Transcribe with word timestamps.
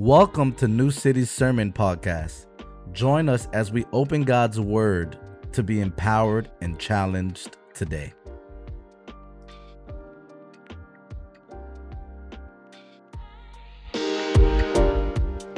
Welcome 0.00 0.54
to 0.54 0.66
New 0.66 0.90
City 0.90 1.26
Sermon 1.26 1.74
Podcast. 1.74 2.46
Join 2.94 3.28
us 3.28 3.48
as 3.52 3.70
we 3.70 3.84
open 3.92 4.22
God's 4.22 4.58
Word 4.58 5.18
to 5.52 5.62
be 5.62 5.82
empowered 5.82 6.50
and 6.62 6.78
challenged 6.78 7.58
today. 7.74 8.14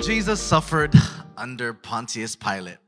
Jesus 0.02 0.41
suffered 0.41 0.93
under 1.37 1.73
Pontius 1.73 2.34
Pilate. 2.34 2.79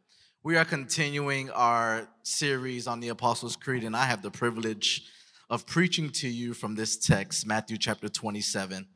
We 0.42 0.56
are 0.56 0.64
continuing 0.64 1.50
our 1.50 2.08
series 2.24 2.88
on 2.88 2.98
the 2.98 3.10
Apostles' 3.10 3.54
Creed, 3.54 3.84
and 3.84 3.96
I 3.96 4.06
have 4.06 4.22
the 4.22 4.30
privilege 4.32 5.06
of 5.48 5.66
preaching 5.66 6.10
to 6.10 6.28
you 6.28 6.52
from 6.52 6.74
this 6.74 6.96
text, 6.96 7.46
Matthew 7.46 7.76
chapter 7.78 8.08
27. 8.08 8.88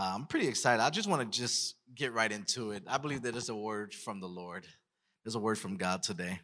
Uh, 0.00 0.12
I'm 0.14 0.24
pretty 0.24 0.48
excited. 0.48 0.82
I 0.82 0.88
just 0.88 1.06
want 1.06 1.30
to 1.30 1.38
just 1.38 1.74
get 1.94 2.14
right 2.14 2.32
into 2.32 2.70
it. 2.70 2.84
I 2.86 2.96
believe 2.96 3.20
that 3.22 3.36
it's 3.36 3.50
a 3.50 3.54
word 3.54 3.92
from 3.92 4.18
the 4.18 4.26
Lord. 4.26 4.66
There's 5.22 5.34
a 5.34 5.38
word 5.38 5.58
from 5.58 5.76
God 5.76 6.02
today. 6.02 6.40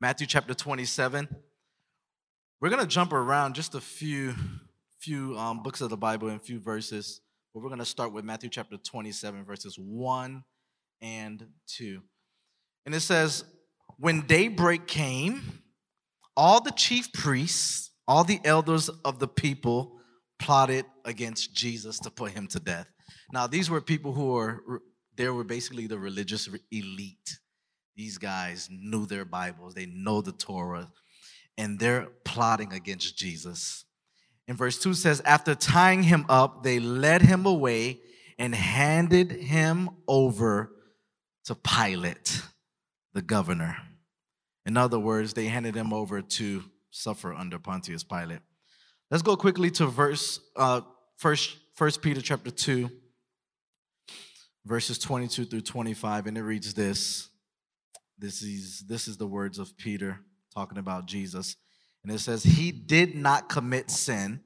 Matthew 0.00 0.26
chapter 0.26 0.52
27. 0.52 1.28
We're 2.60 2.70
going 2.70 2.82
to 2.82 2.88
jump 2.88 3.12
around 3.12 3.54
just 3.54 3.76
a 3.76 3.80
few 3.80 4.34
few 4.98 5.38
um, 5.38 5.62
books 5.62 5.80
of 5.80 5.90
the 5.90 5.96
Bible 5.96 6.26
and 6.26 6.40
a 6.40 6.42
few 6.42 6.58
verses, 6.58 7.20
but 7.52 7.62
we're 7.62 7.68
going 7.68 7.78
to 7.78 7.84
start 7.84 8.12
with 8.12 8.24
Matthew 8.24 8.50
chapter 8.50 8.78
27 8.78 9.44
verses 9.44 9.78
1 9.78 10.42
and 11.02 11.46
2. 11.68 12.02
And 12.84 12.96
it 12.96 13.00
says, 13.00 13.44
"When 13.96 14.22
daybreak 14.22 14.88
came, 14.88 15.62
all 16.36 16.60
the 16.60 16.72
chief 16.72 17.12
priests, 17.12 17.92
all 18.08 18.24
the 18.24 18.40
elders 18.44 18.88
of 19.04 19.20
the 19.20 19.28
people 19.28 20.00
plotted 20.44 20.84
against 21.06 21.54
Jesus 21.54 21.98
to 22.00 22.10
put 22.10 22.32
him 22.32 22.46
to 22.48 22.60
death. 22.60 22.86
Now, 23.32 23.46
these 23.46 23.70
were 23.70 23.80
people 23.80 24.12
who 24.12 24.26
were, 24.26 24.82
they 25.16 25.30
were 25.30 25.42
basically 25.42 25.86
the 25.86 25.98
religious 25.98 26.50
elite. 26.70 27.38
These 27.96 28.18
guys 28.18 28.68
knew 28.70 29.06
their 29.06 29.24
Bibles, 29.24 29.72
they 29.72 29.86
know 29.86 30.20
the 30.20 30.32
Torah, 30.32 30.92
and 31.56 31.78
they're 31.78 32.08
plotting 32.24 32.74
against 32.74 33.16
Jesus. 33.16 33.86
And 34.46 34.58
verse 34.58 34.78
2 34.78 34.92
says, 34.92 35.22
After 35.24 35.54
tying 35.54 36.02
him 36.02 36.26
up, 36.28 36.62
they 36.62 36.78
led 36.78 37.22
him 37.22 37.46
away 37.46 38.00
and 38.38 38.54
handed 38.54 39.30
him 39.30 39.88
over 40.06 40.72
to 41.46 41.54
Pilate, 41.54 42.42
the 43.14 43.22
governor. 43.22 43.78
In 44.66 44.76
other 44.76 44.98
words, 44.98 45.32
they 45.32 45.46
handed 45.46 45.74
him 45.74 45.94
over 45.94 46.20
to 46.20 46.64
suffer 46.90 47.32
under 47.32 47.58
Pontius 47.58 48.04
Pilate. 48.04 48.40
Let's 49.14 49.22
go 49.22 49.36
quickly 49.36 49.70
to 49.70 49.86
verse 49.86 50.40
uh, 50.56 50.80
first, 51.18 51.56
First 51.76 52.02
Peter 52.02 52.20
chapter 52.20 52.50
two, 52.50 52.90
verses 54.66 54.98
twenty-two 54.98 55.44
through 55.44 55.60
twenty-five, 55.60 56.26
and 56.26 56.36
it 56.36 56.42
reads 56.42 56.74
this. 56.74 57.28
This 58.18 58.42
is 58.42 58.82
this 58.88 59.06
is 59.06 59.16
the 59.16 59.28
words 59.28 59.60
of 59.60 59.76
Peter 59.76 60.18
talking 60.52 60.78
about 60.78 61.06
Jesus, 61.06 61.54
and 62.02 62.12
it 62.12 62.18
says, 62.18 62.42
"He 62.42 62.72
did 62.72 63.14
not 63.14 63.48
commit 63.48 63.88
sin, 63.88 64.40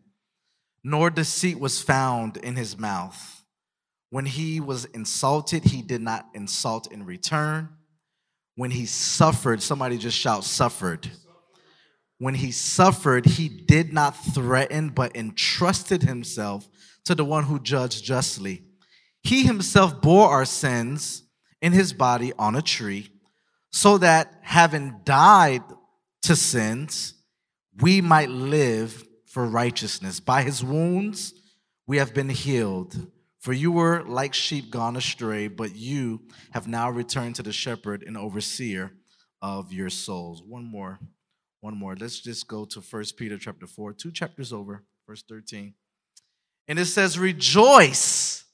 nor 0.85 1.09
deceit 1.09 1.59
was 1.59 1.81
found 1.81 2.37
in 2.37 2.55
his 2.55 2.77
mouth. 2.77 3.47
When 4.11 4.27
he 4.27 4.61
was 4.61 4.85
insulted, 4.85 5.65
he 5.65 5.81
did 5.81 6.03
not 6.03 6.29
insult 6.35 6.93
in 6.93 7.07
return. 7.07 7.71
When 8.55 8.73
he 8.73 8.85
suffered, 8.85 9.63
somebody 9.63 9.97
just 9.97 10.19
shout, 10.19 10.45
suffered." 10.45 11.09
When 12.19 12.35
he 12.35 12.51
suffered, 12.51 13.25
he 13.25 13.49
did 13.49 13.93
not 13.93 14.13
threaten, 14.13 14.91
but 14.91 15.17
entrusted 15.17 16.03
himself 16.03 16.69
to 17.05 17.15
the 17.15 17.25
one 17.25 17.45
who 17.45 17.61
judged 17.61 18.05
justly. 18.05 18.63
He 19.23 19.45
himself 19.45 20.01
bore 20.01 20.29
our 20.29 20.45
sins 20.45 21.23
in 21.63 21.73
his 21.73 21.93
body 21.93 22.33
on 22.39 22.57
a 22.57 22.63
tree, 22.63 23.11
so 23.73 23.99
that 23.99 24.39
having 24.43 25.01
died 25.05 25.63
to 26.23 26.35
sins, 26.35 27.15
we 27.81 28.01
might 28.01 28.31
live 28.31 29.05
for 29.27 29.45
righteousness. 29.47 30.21
By 30.21 30.43
his 30.43 30.65
wounds, 30.65 31.35
we 31.87 31.99
have 31.99 32.15
been 32.15 32.29
healed. 32.29 32.97
For 33.41 33.53
you 33.53 33.71
were 33.71 34.03
like 34.03 34.35
sheep 34.35 34.71
gone 34.71 34.97
astray, 34.97 35.47
but 35.47 35.77
you 35.77 36.23
have 36.51 36.67
now 36.67 36.91
returned 36.91 37.37
to 37.37 37.43
the 37.43 37.53
shepherd 37.53 38.03
and 38.03 38.17
overseer 38.17 38.93
of 39.41 39.73
your 39.73 39.91
souls. 39.91 40.43
One 40.43 40.65
more 40.65 40.99
one 41.61 41.77
more. 41.77 41.97
Let's 41.97 42.21
just 42.21 42.47
go 42.47 42.65
to 42.67 42.81
First 42.81 43.17
Peter 43.17 43.39
chapter 43.39 43.67
4, 43.67 43.93
two 43.95 44.13
chapters 44.13 44.53
over, 44.53 44.85
verse 45.07 45.23
13. 45.29 45.75
And 46.69 46.79
it 46.79 46.87
says, 46.87 47.19
Rejoice 47.19 48.45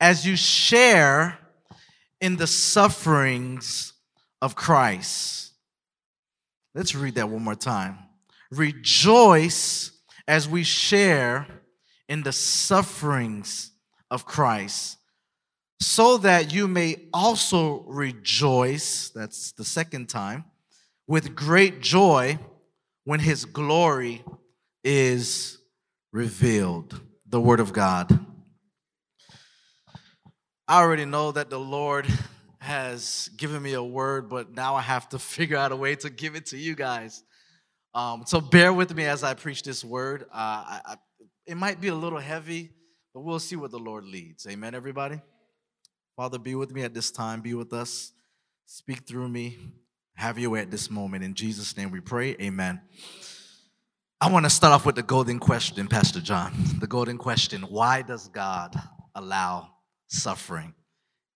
as 0.00 0.26
you 0.26 0.36
share 0.36 1.38
in 2.20 2.36
the 2.36 2.46
sufferings 2.46 3.92
of 4.40 4.54
Christ. 4.54 5.52
Let's 6.74 6.94
read 6.94 7.16
that 7.16 7.28
one 7.28 7.42
more 7.42 7.54
time. 7.54 7.98
Rejoice 8.50 9.90
as 10.26 10.48
we 10.48 10.62
share 10.62 11.46
in 12.08 12.22
the 12.22 12.32
sufferings 12.32 13.72
of 14.10 14.24
Christ, 14.24 14.98
so 15.80 16.18
that 16.18 16.52
you 16.52 16.68
may 16.68 17.08
also 17.12 17.82
rejoice. 17.86 19.10
That's 19.14 19.52
the 19.52 19.64
second 19.64 20.08
time 20.08 20.44
with 21.06 21.34
great 21.34 21.80
joy 21.80 22.38
when 23.04 23.20
his 23.20 23.44
glory 23.44 24.24
is 24.82 25.58
revealed. 26.12 27.00
The 27.26 27.40
word 27.40 27.60
of 27.60 27.72
God. 27.72 28.18
I 30.68 30.80
already 30.80 31.04
know 31.04 31.32
that 31.32 31.50
the 31.50 31.58
Lord 31.58 32.06
has 32.60 33.28
given 33.36 33.62
me 33.62 33.74
a 33.74 33.82
word, 33.82 34.30
but 34.30 34.54
now 34.54 34.76
I 34.76 34.80
have 34.80 35.08
to 35.10 35.18
figure 35.18 35.56
out 35.56 35.72
a 35.72 35.76
way 35.76 35.96
to 35.96 36.10
give 36.10 36.34
it 36.34 36.46
to 36.46 36.56
you 36.56 36.74
guys. 36.74 37.22
Um, 37.94 38.24
so 38.26 38.40
bear 38.40 38.72
with 38.72 38.94
me 38.94 39.04
as 39.04 39.22
I 39.22 39.34
preach 39.34 39.62
this 39.62 39.84
word. 39.84 40.22
Uh, 40.32 40.34
I, 40.34 40.80
I, 40.84 40.96
it 41.46 41.56
might 41.56 41.80
be 41.80 41.88
a 41.88 41.94
little 41.94 42.18
heavy, 42.18 42.70
but 43.12 43.20
we'll 43.20 43.38
see 43.38 43.56
what 43.56 43.70
the 43.70 43.78
Lord 43.78 44.04
leads. 44.04 44.46
Amen, 44.46 44.74
everybody? 44.74 45.20
Father, 46.16 46.38
be 46.38 46.54
with 46.54 46.72
me 46.72 46.82
at 46.82 46.94
this 46.94 47.10
time. 47.10 47.40
Be 47.40 47.54
with 47.54 47.72
us. 47.72 48.12
Speak 48.66 49.06
through 49.06 49.28
me. 49.28 49.58
Have 50.14 50.38
your 50.38 50.50
way 50.50 50.60
at 50.60 50.70
this 50.70 50.90
moment. 50.90 51.24
In 51.24 51.34
Jesus' 51.34 51.76
name 51.76 51.90
we 51.90 52.00
pray. 52.00 52.36
Amen. 52.40 52.80
I 54.20 54.30
want 54.30 54.46
to 54.46 54.50
start 54.50 54.72
off 54.72 54.86
with 54.86 54.94
the 54.94 55.02
golden 55.02 55.38
question, 55.38 55.88
Pastor 55.88 56.20
John. 56.20 56.52
The 56.78 56.86
golden 56.86 57.18
question 57.18 57.62
Why 57.62 58.02
does 58.02 58.28
God 58.28 58.74
allow 59.14 59.70
suffering? 60.06 60.74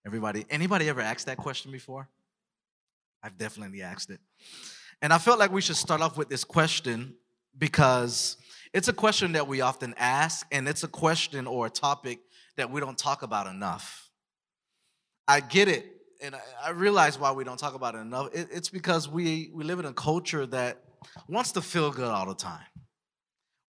Everybody, 0.06 0.47
anybody 0.49 0.89
ever 0.89 1.00
asked 1.00 1.27
that 1.27 1.37
question 1.37 1.72
before? 1.72 2.09
I've 3.22 3.37
definitely 3.37 3.83
asked 3.83 4.11
it. 4.11 4.21
And 5.03 5.12
I 5.12 5.19
felt 5.19 5.39
like 5.39 5.53
we 5.53 5.60
should 5.60 5.77
start 5.77 6.00
off 6.00 6.16
with 6.16 6.28
this 6.28 6.45
question 6.45 7.15
because 7.59 8.37
it's 8.72 8.89
a 8.89 8.93
question 8.93 9.33
that 9.33 9.49
we 9.49 9.60
often 9.60 9.95
ask, 9.99 10.47
and 10.53 10.69
it's 10.69 10.84
a 10.84 10.89
question 10.89 11.47
or 11.47 11.66
a 11.66 11.71
topic 11.71 12.21
that 12.56 12.71
we 12.71 12.81
don't 12.81 12.97
talk 12.97 13.22
about 13.22 13.49
enough. 13.49 14.10
I 15.27 15.41
get 15.41 15.69
it 15.69 15.97
and 16.20 16.34
I, 16.34 16.40
I, 16.64 16.70
realize 16.70 17.18
why 17.18 17.32
we 17.32 17.44
don't 17.44 17.58
talk 17.58 17.74
about 17.74 17.94
it 17.94 17.98
enough. 17.98 18.28
It, 18.32 18.48
it's 18.50 18.68
because 18.68 19.08
we 19.08 19.50
we 19.52 19.64
live 19.64 19.78
in 19.78 19.84
a 19.84 19.92
culture 19.92 20.46
that 20.46 20.82
wants 21.28 21.52
to 21.52 21.62
feel 21.62 21.90
good 21.90 22.08
all 22.08 22.26
the 22.26 22.34
time. 22.34 22.66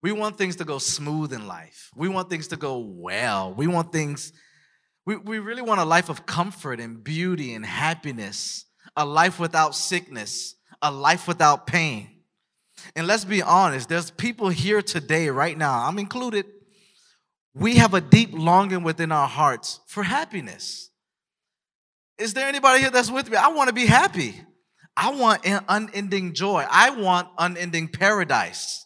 We 0.02 0.12
want 0.12 0.38
things 0.38 0.56
to 0.56 0.64
go 0.64 0.78
smooth 0.78 1.32
in 1.32 1.46
life. 1.46 1.90
We 1.94 2.08
want 2.08 2.30
things 2.30 2.48
to 2.48 2.56
go 2.56 2.78
well. 2.78 3.52
We 3.52 3.66
want 3.66 3.92
things. 3.92 4.32
We, 5.04 5.16
we 5.16 5.38
really 5.38 5.62
want 5.62 5.80
a 5.80 5.84
life 5.84 6.08
of 6.08 6.24
comfort 6.24 6.80
and 6.80 7.02
beauty 7.04 7.54
and 7.54 7.64
happiness, 7.64 8.64
a 8.96 9.04
life 9.04 9.38
without 9.38 9.74
sickness, 9.74 10.56
a 10.80 10.90
life 10.90 11.28
without 11.28 11.66
pain. 11.66 12.08
And 12.96 13.06
let's 13.06 13.26
be 13.26 13.42
honest, 13.42 13.90
there's 13.90 14.10
people 14.10 14.48
here 14.48 14.80
today, 14.80 15.28
right 15.28 15.56
now, 15.56 15.86
I'm 15.86 15.98
included. 15.98 16.46
We 17.54 17.76
have 17.76 17.92
a 17.92 18.00
deep 18.00 18.30
longing 18.32 18.82
within 18.82 19.12
our 19.12 19.28
hearts 19.28 19.80
for 19.86 20.02
happiness. 20.02 20.89
Is 22.20 22.34
there 22.34 22.46
anybody 22.46 22.80
here 22.80 22.90
that's 22.90 23.10
with 23.10 23.30
me? 23.30 23.36
I 23.38 23.48
want 23.48 23.68
to 23.68 23.74
be 23.74 23.86
happy. 23.86 24.38
I 24.94 25.10
want 25.12 25.40
unending 25.68 26.34
joy. 26.34 26.66
I 26.70 26.90
want 26.90 27.28
unending 27.38 27.88
paradise. 27.88 28.84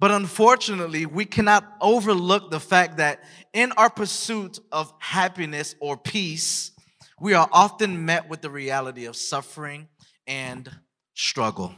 But 0.00 0.10
unfortunately, 0.10 1.06
we 1.06 1.24
cannot 1.24 1.64
overlook 1.80 2.50
the 2.50 2.58
fact 2.58 2.96
that 2.96 3.22
in 3.52 3.70
our 3.72 3.88
pursuit 3.88 4.58
of 4.72 4.92
happiness 4.98 5.76
or 5.78 5.96
peace, 5.96 6.72
we 7.20 7.34
are 7.34 7.48
often 7.52 8.04
met 8.04 8.28
with 8.28 8.40
the 8.40 8.50
reality 8.50 9.04
of 9.04 9.14
suffering 9.14 9.86
and 10.26 10.68
struggle. 11.14 11.72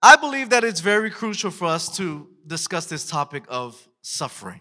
I 0.00 0.14
believe 0.14 0.50
that 0.50 0.62
it's 0.62 0.78
very 0.78 1.10
crucial 1.10 1.50
for 1.50 1.66
us 1.66 1.96
to 1.96 2.28
discuss 2.46 2.86
this 2.86 3.08
topic 3.08 3.42
of 3.48 3.88
suffering 4.02 4.60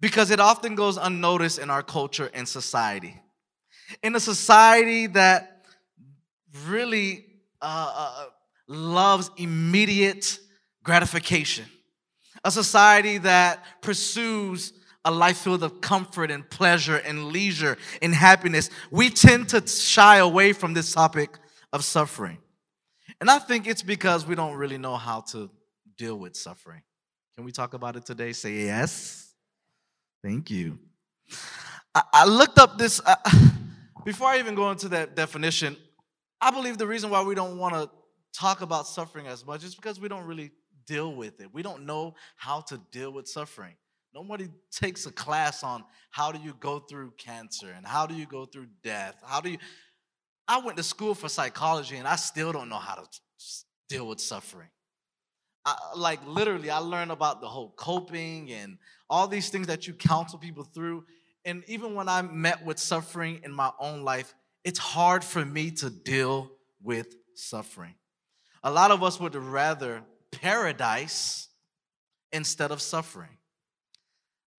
because 0.00 0.30
it 0.30 0.40
often 0.40 0.74
goes 0.74 0.96
unnoticed 0.96 1.58
in 1.58 1.68
our 1.68 1.82
culture 1.82 2.30
and 2.32 2.48
society 2.48 3.21
in 4.02 4.14
a 4.14 4.20
society 4.20 5.06
that 5.08 5.64
really 6.66 7.26
uh, 7.60 7.92
uh, 7.96 8.24
loves 8.68 9.30
immediate 9.36 10.38
gratification, 10.82 11.64
a 12.44 12.50
society 12.50 13.18
that 13.18 13.64
pursues 13.80 14.72
a 15.04 15.10
life 15.10 15.38
filled 15.38 15.62
of 15.62 15.80
comfort 15.80 16.30
and 16.30 16.48
pleasure 16.48 16.96
and 16.96 17.26
leisure 17.26 17.76
and 18.00 18.14
happiness, 18.14 18.70
we 18.90 19.10
tend 19.10 19.48
to 19.48 19.66
shy 19.66 20.18
away 20.18 20.52
from 20.52 20.74
this 20.74 20.92
topic 20.92 21.38
of 21.72 21.84
suffering. 21.84 22.38
And 23.20 23.30
I 23.30 23.38
think 23.38 23.66
it's 23.66 23.82
because 23.82 24.26
we 24.26 24.34
don't 24.34 24.56
really 24.56 24.78
know 24.78 24.96
how 24.96 25.22
to 25.32 25.50
deal 25.96 26.16
with 26.16 26.36
suffering. 26.36 26.82
Can 27.34 27.44
we 27.44 27.52
talk 27.52 27.74
about 27.74 27.96
it 27.96 28.06
today? 28.06 28.32
Say 28.32 28.64
yes. 28.64 29.32
Thank 30.22 30.50
you. 30.50 30.78
I, 31.94 32.02
I 32.12 32.24
looked 32.26 32.58
up 32.58 32.78
this, 32.78 33.00
before 34.04 34.28
I 34.28 34.38
even 34.38 34.54
go 34.54 34.70
into 34.70 34.88
that 34.90 35.14
definition, 35.14 35.76
I 36.40 36.50
believe 36.50 36.78
the 36.78 36.86
reason 36.86 37.10
why 37.10 37.22
we 37.22 37.34
don't 37.34 37.58
want 37.58 37.74
to 37.74 37.90
talk 38.32 38.60
about 38.60 38.86
suffering 38.86 39.26
as 39.26 39.46
much 39.46 39.64
is 39.64 39.74
because 39.74 40.00
we 40.00 40.08
don't 40.08 40.26
really 40.26 40.50
deal 40.86 41.14
with 41.14 41.40
it. 41.40 41.48
We 41.52 41.62
don't 41.62 41.86
know 41.86 42.14
how 42.36 42.60
to 42.62 42.80
deal 42.90 43.12
with 43.12 43.28
suffering. 43.28 43.74
Nobody 44.14 44.48
takes 44.70 45.06
a 45.06 45.12
class 45.12 45.62
on 45.62 45.84
how 46.10 46.32
do 46.32 46.38
you 46.38 46.54
go 46.60 46.80
through 46.80 47.12
cancer 47.16 47.72
and 47.74 47.86
how 47.86 48.06
do 48.06 48.14
you 48.14 48.26
go 48.26 48.44
through 48.44 48.66
death. 48.82 49.14
How 49.24 49.40
do 49.40 49.50
you 49.50 49.58
I 50.48 50.58
went 50.58 50.76
to 50.76 50.82
school 50.82 51.14
for 51.14 51.28
psychology 51.28 51.96
and 51.96 52.06
I 52.06 52.16
still 52.16 52.52
don't 52.52 52.68
know 52.68 52.78
how 52.78 52.96
to 52.96 53.08
deal 53.88 54.06
with 54.08 54.20
suffering. 54.20 54.68
I, 55.64 55.76
like 55.96 56.20
literally 56.26 56.70
I 56.70 56.78
learned 56.78 57.12
about 57.12 57.40
the 57.40 57.48
whole 57.48 57.72
coping 57.76 58.50
and 58.50 58.78
all 59.08 59.28
these 59.28 59.48
things 59.48 59.68
that 59.68 59.86
you 59.86 59.94
counsel 59.94 60.38
people 60.38 60.64
through 60.64 61.04
and 61.44 61.62
even 61.66 61.94
when 61.94 62.08
I 62.08 62.22
met 62.22 62.64
with 62.64 62.78
suffering 62.78 63.40
in 63.44 63.52
my 63.52 63.70
own 63.78 64.02
life, 64.02 64.34
it's 64.64 64.78
hard 64.78 65.24
for 65.24 65.44
me 65.44 65.70
to 65.72 65.90
deal 65.90 66.50
with 66.82 67.14
suffering. 67.34 67.94
A 68.62 68.70
lot 68.70 68.90
of 68.90 69.02
us 69.02 69.18
would 69.18 69.34
rather 69.34 70.02
paradise 70.30 71.48
instead 72.32 72.70
of 72.70 72.80
suffering. 72.80 73.38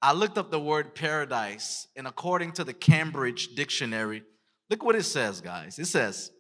I 0.02 0.12
looked 0.12 0.38
up 0.38 0.52
the 0.52 0.60
word 0.60 0.96
paradise, 0.96 1.88
and 1.96 2.06
according 2.06 2.52
to 2.54 2.66
the 2.66 2.74
Cambridge 2.74 3.56
Dictionary, 3.56 4.24
look 4.70 4.84
what 4.84 4.96
it 4.96 5.04
says, 5.04 5.40
guys. 5.40 5.80
It 5.80 5.86
says, 5.86 6.32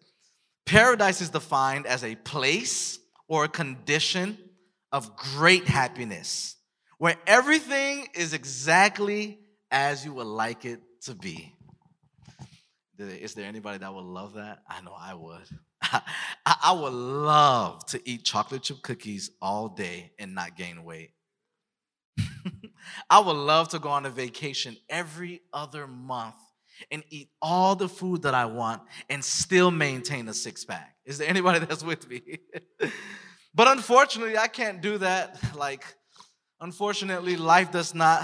Paradise 0.65 1.21
is 1.21 1.29
defined 1.29 1.87
as 1.87 2.03
a 2.03 2.15
place 2.15 2.99
or 3.27 3.45
a 3.45 3.49
condition 3.49 4.37
of 4.91 5.15
great 5.15 5.67
happiness 5.67 6.55
where 6.97 7.15
everything 7.27 8.07
is 8.13 8.33
exactly 8.33 9.39
as 9.73 10.05
you 10.05 10.13
would 10.13 10.27
like 10.27 10.65
it 10.65 10.79
to 11.01 11.15
be. 11.15 11.51
Is 12.99 13.33
there 13.33 13.47
anybody 13.47 13.79
that 13.79 13.93
would 13.93 14.05
love 14.05 14.35
that? 14.35 14.59
I 14.69 14.81
know 14.81 14.95
I 14.97 15.15
would. 15.15 15.49
I, 16.45 16.71
would 16.71 16.93
love 16.93 17.83
to 17.87 17.99
eat 18.07 18.23
chocolate 18.23 18.61
chip 18.61 18.83
cookies 18.83 19.31
all 19.41 19.69
day 19.69 20.11
and 20.19 20.35
not 20.35 20.55
gain 20.55 20.83
weight. 20.83 21.11
I 23.09 23.19
would 23.19 23.35
love 23.35 23.69
to 23.69 23.79
go 23.79 23.89
on 23.89 24.05
a 24.05 24.11
vacation 24.11 24.77
every 24.89 25.41
other 25.51 25.87
month 25.87 26.35
and 26.91 27.03
eat 27.09 27.29
all 27.41 27.75
the 27.75 27.89
food 27.89 28.21
that 28.21 28.35
I 28.35 28.45
want 28.45 28.83
and 29.09 29.25
still 29.25 29.71
maintain 29.71 30.29
a 30.29 30.33
six 30.35 30.63
pack. 30.63 30.95
Is 31.03 31.17
there 31.17 31.27
anybody 31.27 31.59
that's 31.65 31.83
with 31.83 32.07
me? 32.07 32.21
but 33.55 33.67
unfortunately, 33.67 34.37
I 34.37 34.47
can't 34.47 34.81
do 34.81 34.99
that. 34.99 35.55
Like, 35.55 35.83
unfortunately, 36.61 37.37
life 37.37 37.71
does 37.71 37.95
not 37.95 38.23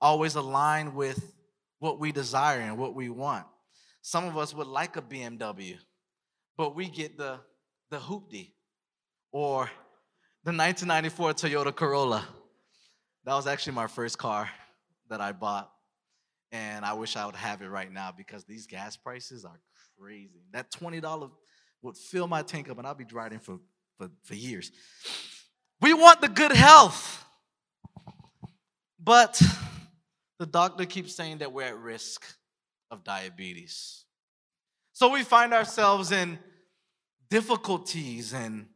always 0.00 0.34
align 0.34 0.94
with 0.94 1.34
what 1.78 1.98
we 1.98 2.12
desire 2.12 2.60
and 2.60 2.78
what 2.78 2.94
we 2.94 3.08
want. 3.08 3.46
Some 4.02 4.24
of 4.26 4.36
us 4.36 4.54
would 4.54 4.66
like 4.66 4.96
a 4.96 5.02
BMW, 5.02 5.76
but 6.56 6.74
we 6.74 6.88
get 6.88 7.16
the, 7.18 7.40
the 7.90 7.98
Hoopty 7.98 8.52
or 9.32 9.70
the 10.44 10.52
1994 10.52 11.34
Toyota 11.34 11.74
Corolla. 11.74 12.26
That 13.24 13.34
was 13.34 13.46
actually 13.46 13.74
my 13.74 13.86
first 13.86 14.18
car 14.18 14.48
that 15.10 15.20
I 15.20 15.32
bought. 15.32 15.70
And 16.50 16.84
I 16.84 16.94
wish 16.94 17.16
I 17.16 17.26
would 17.26 17.36
have 17.36 17.60
it 17.60 17.68
right 17.68 17.92
now 17.92 18.12
because 18.16 18.44
these 18.44 18.66
gas 18.66 18.96
prices 18.96 19.44
are 19.44 19.60
crazy. 19.98 20.40
That 20.52 20.70
$20 20.72 21.30
would 21.82 21.96
fill 21.96 22.26
my 22.26 22.42
tank 22.42 22.70
up 22.70 22.78
and 22.78 22.86
I'll 22.86 22.94
be 22.94 23.04
driving 23.04 23.38
for, 23.38 23.58
for, 23.98 24.08
for 24.24 24.34
years. 24.34 24.72
We 25.80 25.92
want 25.92 26.20
the 26.20 26.28
good 26.28 26.52
health. 26.52 27.24
But 28.98 29.40
the 30.38 30.46
doctor 30.46 30.84
keeps 30.84 31.14
saying 31.14 31.38
that 31.38 31.52
we're 31.52 31.66
at 31.66 31.78
risk 31.78 32.24
of 32.90 33.04
diabetes. 33.04 34.04
So 34.92 35.10
we 35.10 35.22
find 35.22 35.52
ourselves 35.52 36.12
in 36.12 36.38
difficulties 37.30 38.32
and, 38.32 38.66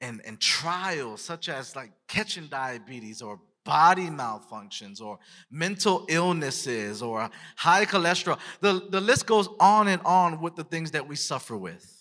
and, 0.00 0.20
and 0.24 0.40
trials, 0.40 1.20
such 1.22 1.48
as 1.48 1.74
like 1.74 1.90
catching 2.08 2.46
diabetes 2.46 3.22
or 3.22 3.40
body 3.64 4.06
malfunctions 4.06 5.00
or 5.00 5.18
mental 5.50 6.06
illnesses 6.08 7.02
or 7.02 7.28
high 7.56 7.84
cholesterol. 7.84 8.38
The, 8.60 8.86
the 8.90 9.00
list 9.00 9.26
goes 9.26 9.48
on 9.58 9.88
and 9.88 10.00
on 10.02 10.40
with 10.40 10.54
the 10.54 10.64
things 10.64 10.92
that 10.92 11.06
we 11.06 11.16
suffer 11.16 11.56
with. 11.56 11.92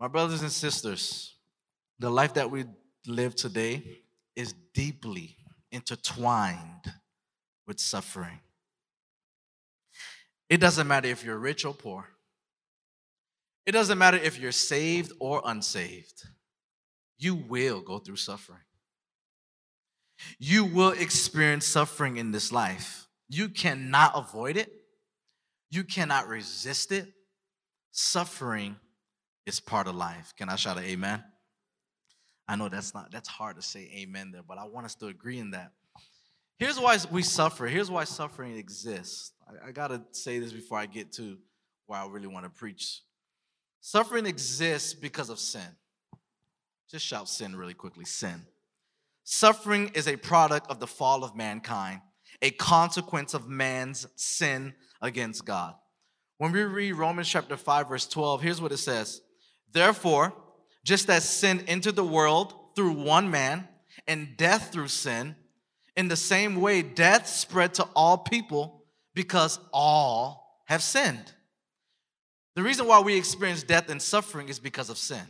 My 0.00 0.08
brothers 0.08 0.42
and 0.42 0.50
sisters, 0.50 1.34
the 1.98 2.10
life 2.10 2.34
that 2.34 2.50
we 2.50 2.64
live 3.06 3.36
today 3.36 4.00
is 4.34 4.54
deeply 4.72 5.36
intertwined 5.70 6.92
with 7.72 7.80
suffering. 7.80 8.38
It 10.50 10.58
doesn't 10.58 10.86
matter 10.86 11.08
if 11.08 11.24
you're 11.24 11.38
rich 11.38 11.64
or 11.64 11.72
poor. 11.72 12.06
It 13.64 13.72
doesn't 13.72 13.96
matter 13.96 14.18
if 14.18 14.38
you're 14.38 14.52
saved 14.52 15.10
or 15.18 15.40
unsaved. 15.42 16.24
You 17.16 17.34
will 17.34 17.80
go 17.80 17.98
through 17.98 18.16
suffering. 18.16 18.60
You 20.38 20.66
will 20.66 20.90
experience 20.90 21.64
suffering 21.64 22.18
in 22.18 22.30
this 22.30 22.52
life. 22.52 23.08
You 23.30 23.48
cannot 23.48 24.12
avoid 24.14 24.58
it. 24.58 24.70
You 25.70 25.82
cannot 25.82 26.28
resist 26.28 26.92
it. 26.92 27.06
Suffering 27.90 28.76
is 29.46 29.60
part 29.60 29.86
of 29.86 29.94
life. 29.94 30.34
Can 30.36 30.50
I 30.50 30.56
shout 30.56 30.76
an 30.76 30.84
amen? 30.84 31.24
I 32.46 32.54
know 32.54 32.68
that's 32.68 32.92
not 32.92 33.10
that's 33.10 33.30
hard 33.30 33.56
to 33.56 33.62
say 33.62 33.90
amen 33.96 34.30
there, 34.30 34.42
but 34.46 34.58
I 34.58 34.66
want 34.66 34.84
us 34.84 34.94
to 34.96 35.06
agree 35.06 35.38
in 35.38 35.52
that. 35.52 35.72
Here's 36.62 36.78
why 36.78 36.96
we 37.10 37.24
suffer. 37.24 37.66
Here's 37.66 37.90
why 37.90 38.04
suffering 38.04 38.56
exists. 38.56 39.32
I, 39.48 39.70
I 39.70 39.72
got 39.72 39.88
to 39.88 40.00
say 40.12 40.38
this 40.38 40.52
before 40.52 40.78
I 40.78 40.86
get 40.86 41.10
to 41.14 41.36
why 41.86 42.00
I 42.00 42.06
really 42.06 42.28
want 42.28 42.44
to 42.44 42.50
preach. 42.50 43.00
Suffering 43.80 44.26
exists 44.26 44.94
because 44.94 45.28
of 45.28 45.40
sin. 45.40 45.66
Just 46.88 47.04
shout 47.04 47.28
sin 47.28 47.56
really 47.56 47.74
quickly 47.74 48.04
sin. 48.04 48.46
Suffering 49.24 49.90
is 49.94 50.06
a 50.06 50.16
product 50.16 50.70
of 50.70 50.78
the 50.78 50.86
fall 50.86 51.24
of 51.24 51.34
mankind, 51.34 52.00
a 52.40 52.52
consequence 52.52 53.34
of 53.34 53.48
man's 53.48 54.06
sin 54.14 54.72
against 55.00 55.44
God. 55.44 55.74
When 56.38 56.52
we 56.52 56.62
read 56.62 56.92
Romans 56.92 57.28
chapter 57.28 57.56
5, 57.56 57.88
verse 57.88 58.06
12, 58.06 58.40
here's 58.40 58.60
what 58.60 58.70
it 58.70 58.76
says 58.76 59.20
Therefore, 59.72 60.32
just 60.84 61.10
as 61.10 61.28
sin 61.28 61.64
entered 61.66 61.96
the 61.96 62.04
world 62.04 62.54
through 62.76 62.92
one 62.92 63.32
man, 63.32 63.66
and 64.06 64.36
death 64.36 64.72
through 64.72 64.88
sin, 64.88 65.34
in 65.96 66.08
the 66.08 66.16
same 66.16 66.60
way, 66.60 66.82
death 66.82 67.26
spread 67.26 67.74
to 67.74 67.84
all 67.94 68.18
people 68.18 68.84
because 69.14 69.58
all 69.72 70.62
have 70.66 70.82
sinned. 70.82 71.32
The 72.54 72.62
reason 72.62 72.86
why 72.86 73.00
we 73.00 73.16
experience 73.16 73.62
death 73.62 73.88
and 73.90 74.00
suffering 74.00 74.48
is 74.48 74.58
because 74.58 74.90
of 74.90 74.98
sin. 74.98 75.22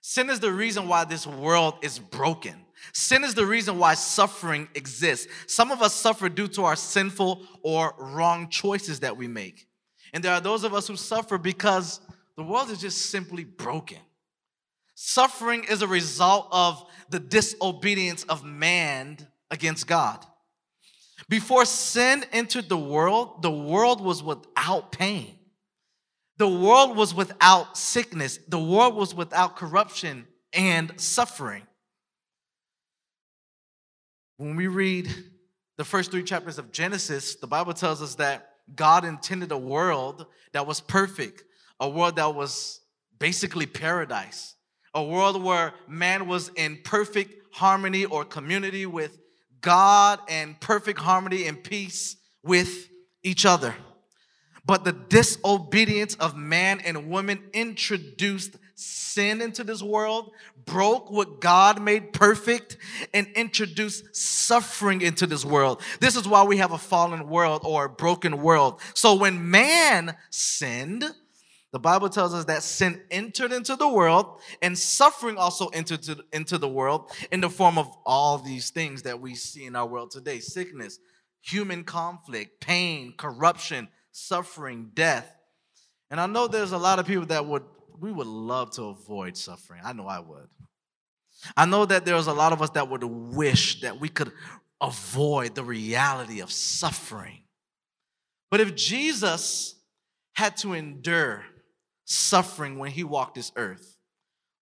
Sin 0.00 0.30
is 0.30 0.40
the 0.40 0.52
reason 0.52 0.88
why 0.88 1.04
this 1.04 1.26
world 1.26 1.74
is 1.82 1.98
broken. 1.98 2.54
Sin 2.92 3.22
is 3.22 3.34
the 3.34 3.46
reason 3.46 3.78
why 3.78 3.94
suffering 3.94 4.68
exists. 4.74 5.28
Some 5.46 5.70
of 5.70 5.80
us 5.80 5.94
suffer 5.94 6.28
due 6.28 6.48
to 6.48 6.64
our 6.64 6.74
sinful 6.74 7.42
or 7.62 7.94
wrong 7.98 8.48
choices 8.48 9.00
that 9.00 9.16
we 9.16 9.28
make. 9.28 9.68
And 10.12 10.22
there 10.22 10.32
are 10.32 10.40
those 10.40 10.64
of 10.64 10.74
us 10.74 10.88
who 10.88 10.96
suffer 10.96 11.38
because 11.38 12.00
the 12.36 12.42
world 12.42 12.70
is 12.70 12.80
just 12.80 13.10
simply 13.10 13.44
broken. 13.44 13.98
Suffering 14.94 15.64
is 15.64 15.82
a 15.82 15.86
result 15.86 16.48
of 16.50 16.84
the 17.08 17.20
disobedience 17.20 18.24
of 18.24 18.44
man 18.44 19.18
against 19.52 19.86
God. 19.86 20.26
Before 21.28 21.64
sin 21.64 22.24
entered 22.32 22.68
the 22.68 22.76
world, 22.76 23.42
the 23.42 23.50
world 23.50 24.00
was 24.00 24.22
without 24.22 24.90
pain. 24.90 25.36
The 26.38 26.48
world 26.48 26.96
was 26.96 27.14
without 27.14 27.78
sickness. 27.78 28.40
The 28.48 28.58
world 28.58 28.96
was 28.96 29.14
without 29.14 29.54
corruption 29.54 30.26
and 30.52 31.00
suffering. 31.00 31.62
When 34.38 34.56
we 34.56 34.66
read 34.66 35.08
the 35.76 35.84
first 35.84 36.10
three 36.10 36.24
chapters 36.24 36.58
of 36.58 36.72
Genesis, 36.72 37.36
the 37.36 37.46
Bible 37.46 37.74
tells 37.74 38.02
us 38.02 38.16
that 38.16 38.48
God 38.74 39.04
intended 39.04 39.52
a 39.52 39.58
world 39.58 40.26
that 40.52 40.66
was 40.66 40.80
perfect, 40.80 41.44
a 41.78 41.88
world 41.88 42.16
that 42.16 42.34
was 42.34 42.80
basically 43.18 43.66
paradise, 43.66 44.56
a 44.94 45.04
world 45.04 45.42
where 45.42 45.74
man 45.86 46.26
was 46.26 46.50
in 46.56 46.80
perfect 46.82 47.54
harmony 47.54 48.04
or 48.04 48.24
community 48.24 48.86
with 48.86 49.18
God 49.62 50.20
and 50.28 50.60
perfect 50.60 50.98
harmony 51.00 51.46
and 51.46 51.62
peace 51.62 52.16
with 52.42 52.88
each 53.22 53.46
other. 53.46 53.74
But 54.64 54.84
the 54.84 54.92
disobedience 54.92 56.14
of 56.16 56.36
man 56.36 56.80
and 56.80 57.08
woman 57.08 57.42
introduced 57.52 58.56
sin 58.74 59.40
into 59.40 59.64
this 59.64 59.82
world, 59.82 60.32
broke 60.64 61.10
what 61.10 61.40
God 61.40 61.80
made 61.80 62.12
perfect, 62.12 62.76
and 63.12 63.26
introduced 63.34 64.14
suffering 64.14 65.00
into 65.00 65.26
this 65.26 65.44
world. 65.44 65.82
This 66.00 66.16
is 66.16 66.26
why 66.26 66.44
we 66.44 66.58
have 66.58 66.72
a 66.72 66.78
fallen 66.78 67.28
world 67.28 67.62
or 67.64 67.86
a 67.86 67.90
broken 67.90 68.42
world. 68.42 68.80
So 68.94 69.14
when 69.14 69.50
man 69.50 70.16
sinned, 70.30 71.04
the 71.72 71.78
Bible 71.78 72.10
tells 72.10 72.34
us 72.34 72.44
that 72.44 72.62
sin 72.62 73.00
entered 73.10 73.50
into 73.50 73.76
the 73.76 73.88
world 73.88 74.40
and 74.60 74.78
suffering 74.78 75.38
also 75.38 75.68
entered 75.68 76.06
into 76.32 76.58
the 76.58 76.68
world 76.68 77.10
in 77.32 77.40
the 77.40 77.48
form 77.48 77.78
of 77.78 77.90
all 78.04 78.36
these 78.36 78.70
things 78.70 79.02
that 79.02 79.20
we 79.20 79.34
see 79.34 79.64
in 79.64 79.74
our 79.74 79.86
world 79.86 80.10
today 80.10 80.38
sickness, 80.38 80.98
human 81.40 81.82
conflict, 81.82 82.60
pain, 82.60 83.14
corruption, 83.16 83.88
suffering, 84.12 84.90
death. 84.92 85.34
And 86.10 86.20
I 86.20 86.26
know 86.26 86.46
there's 86.46 86.72
a 86.72 86.78
lot 86.78 86.98
of 86.98 87.06
people 87.06 87.24
that 87.26 87.46
would, 87.46 87.64
we 87.98 88.12
would 88.12 88.26
love 88.26 88.70
to 88.72 88.84
avoid 88.84 89.38
suffering. 89.38 89.80
I 89.82 89.94
know 89.94 90.06
I 90.06 90.18
would. 90.18 90.48
I 91.56 91.64
know 91.64 91.86
that 91.86 92.04
there's 92.04 92.26
a 92.26 92.34
lot 92.34 92.52
of 92.52 92.60
us 92.60 92.70
that 92.70 92.90
would 92.90 93.02
wish 93.02 93.80
that 93.80 93.98
we 93.98 94.10
could 94.10 94.30
avoid 94.82 95.54
the 95.54 95.64
reality 95.64 96.40
of 96.40 96.52
suffering. 96.52 97.44
But 98.50 98.60
if 98.60 98.74
Jesus 98.74 99.76
had 100.34 100.58
to 100.58 100.74
endure 100.74 101.44
suffering 102.04 102.78
when 102.78 102.90
he 102.90 103.04
walked 103.04 103.34
this 103.34 103.52
earth. 103.56 103.96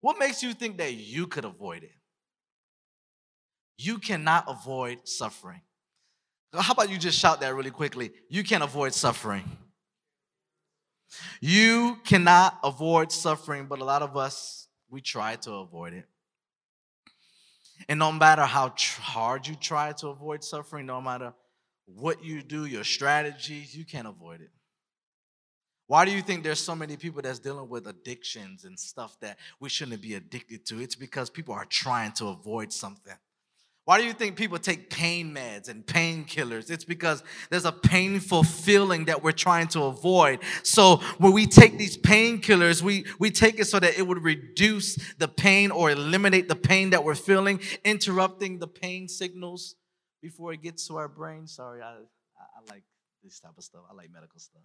What 0.00 0.18
makes 0.18 0.42
you 0.42 0.54
think 0.54 0.78
that 0.78 0.95
you 0.95 1.26
could 1.26 1.45
avoid 1.45 1.83
it? 1.83 1.92
You 3.76 3.99
cannot 3.99 4.45
avoid 4.49 5.09
suffering. 5.09 5.61
How 6.52 6.73
about 6.73 6.90
you 6.90 6.99
just 6.99 7.18
shout 7.18 7.40
that 7.40 7.54
really 7.54 7.71
quickly? 7.71 8.11
You 8.28 8.42
can't 8.42 8.62
avoid 8.62 8.95
suffering. 8.95 9.45
You 11.40 11.99
cannot 12.04 12.59
avoid 12.64 13.12
suffering, 13.12 13.66
but 13.66 13.78
a 13.80 13.85
lot 13.85 14.02
of 14.02 14.16
us, 14.16 14.68
we 14.90 15.00
try 15.00 15.37
to 15.37 15.52
avoid 15.52 15.92
it. 15.92 16.04
And 17.88 17.99
no 17.99 18.11
matter 18.12 18.42
how 18.42 18.75
hard 18.76 19.47
you 19.47 19.54
try 19.54 19.92
to 19.92 20.09
avoid 20.09 20.42
suffering, 20.42 20.87
no 20.87 21.00
matter 21.00 21.33
what 21.87 22.25
you 22.25 22.42
do, 22.42 22.64
your 22.66 22.85
strategies, 22.85 23.76
you 23.76 23.85
can't 23.85 24.09
avoid 24.09 24.40
it. 24.40 24.50
Why 25.88 26.04
do 26.04 26.12
you 26.12 26.21
think 26.21 26.45
there's 26.45 26.61
so 26.61 26.76
many 26.76 26.99
people 26.99 27.23
that's 27.23 27.38
dealing 27.38 27.66
with 27.71 27.87
addictions 27.87 28.64
and 28.64 28.78
stuff 28.78 29.18
that 29.21 29.38
we 29.59 29.71
shouldn't 29.71 30.02
be 30.02 30.14
addicted 30.14 30.66
to? 30.66 30.80
It's 30.80 30.95
because 30.95 31.30
people 31.30 31.54
are 31.54 31.64
trying 31.64 32.12
to 32.12 32.26
avoid 32.26 32.75
something. 32.75 33.16
Why 33.87 33.99
do 33.99 34.04
you 34.07 34.12
think 34.12 34.37
people 34.37 34.59
take 34.59 34.90
pain 34.90 35.35
meds 35.35 35.71
and 35.71 35.87
painkillers? 35.87 36.71
It's 36.71 36.85
because 36.85 37.25
there's 37.49 37.64
a 37.64 37.73
painful 37.73 38.45
feeling 38.45 39.07
that 39.07 39.23
we're 39.23 39.33
trying 39.33 39.68
to 39.68 39.85
avoid. 39.85 40.40
So 40.62 40.97
when 41.16 41.33
we 41.33 41.47
take 41.47 41.78
these 41.78 41.97
painkillers, 41.97 42.83
we, 42.83 43.07
we 43.18 43.30
take 43.30 43.59
it 43.59 43.64
so 43.64 43.80
that 43.80 43.99
it 43.99 44.07
would 44.07 44.23
reduce 44.23 44.97
the 45.16 45.26
pain 45.26 45.71
or 45.71 45.90
eliminate 45.90 46.49
the 46.49 46.54
pain 46.54 46.90
that 46.90 47.02
we're 47.02 47.14
feeling, 47.14 47.61
interrupting 47.83 48.59
the 48.59 48.68
pain 48.68 49.09
signals 49.09 49.75
before 50.21 50.52
it 50.52 50.61
gets 50.61 50.87
to 50.88 50.97
our 50.97 51.09
brain. 51.09 51.47
Sorry, 51.47 51.80
I, 51.80 51.92
I, 51.92 51.95
I 51.97 52.75
like 52.75 52.83
this 53.25 53.40
type 53.40 53.57
of 53.57 53.64
stuff. 53.64 53.85
I 53.90 53.95
like 53.95 54.11
medical 54.12 54.38
stuff. 54.38 54.61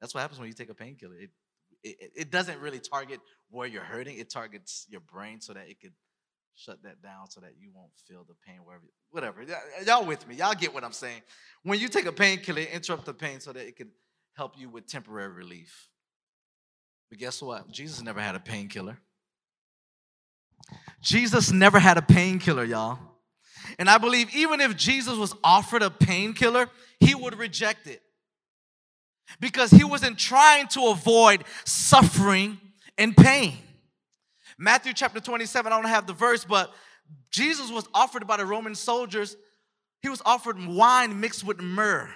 That's 0.00 0.14
what 0.14 0.20
happens 0.20 0.38
when 0.40 0.48
you 0.48 0.54
take 0.54 0.70
a 0.70 0.74
painkiller. 0.74 1.16
It, 1.16 1.30
it, 1.82 2.12
it 2.16 2.30
doesn't 2.30 2.58
really 2.60 2.80
target 2.80 3.20
where 3.50 3.66
you're 3.66 3.82
hurting, 3.82 4.18
it 4.18 4.30
targets 4.30 4.86
your 4.88 5.00
brain 5.00 5.40
so 5.40 5.52
that 5.52 5.68
it 5.68 5.80
could 5.80 5.92
shut 6.54 6.82
that 6.82 7.02
down 7.02 7.30
so 7.30 7.40
that 7.40 7.52
you 7.58 7.70
won't 7.74 7.90
feel 8.06 8.24
the 8.28 8.34
pain 8.46 8.58
wherever, 8.64 8.84
whatever. 9.10 9.44
Y'all 9.86 10.04
with 10.04 10.26
me? 10.28 10.34
Y'all 10.36 10.54
get 10.54 10.74
what 10.74 10.84
I'm 10.84 10.92
saying? 10.92 11.22
When 11.62 11.78
you 11.78 11.88
take 11.88 12.06
a 12.06 12.12
painkiller, 12.12 12.62
interrupt 12.62 13.06
the 13.06 13.14
pain 13.14 13.40
so 13.40 13.52
that 13.52 13.66
it 13.66 13.76
can 13.76 13.88
help 14.34 14.58
you 14.58 14.68
with 14.68 14.86
temporary 14.86 15.32
relief. 15.32 15.88
But 17.08 17.18
guess 17.18 17.42
what? 17.42 17.70
Jesus 17.70 18.02
never 18.02 18.20
had 18.20 18.34
a 18.34 18.40
painkiller. 18.40 18.98
Jesus 21.00 21.50
never 21.50 21.78
had 21.78 21.96
a 21.96 22.02
painkiller, 22.02 22.64
y'all. 22.64 22.98
And 23.78 23.88
I 23.88 23.98
believe 23.98 24.34
even 24.34 24.60
if 24.60 24.76
Jesus 24.76 25.16
was 25.16 25.34
offered 25.42 25.82
a 25.82 25.90
painkiller, 25.90 26.68
he 26.98 27.14
would 27.14 27.38
reject 27.38 27.86
it 27.86 28.02
because 29.38 29.70
he 29.70 29.84
wasn't 29.84 30.18
trying 30.18 30.66
to 30.68 30.88
avoid 30.88 31.44
suffering 31.64 32.58
and 32.98 33.16
pain. 33.16 33.54
Matthew 34.58 34.92
chapter 34.92 35.20
27, 35.20 35.72
I 35.72 35.76
don't 35.80 35.88
have 35.88 36.06
the 36.06 36.12
verse, 36.12 36.44
but 36.44 36.72
Jesus 37.30 37.70
was 37.70 37.88
offered 37.94 38.26
by 38.26 38.36
the 38.36 38.44
Roman 38.44 38.74
soldiers, 38.74 39.36
he 40.02 40.08
was 40.08 40.22
offered 40.24 40.64
wine 40.64 41.20
mixed 41.20 41.44
with 41.44 41.60
myrrh. 41.60 42.10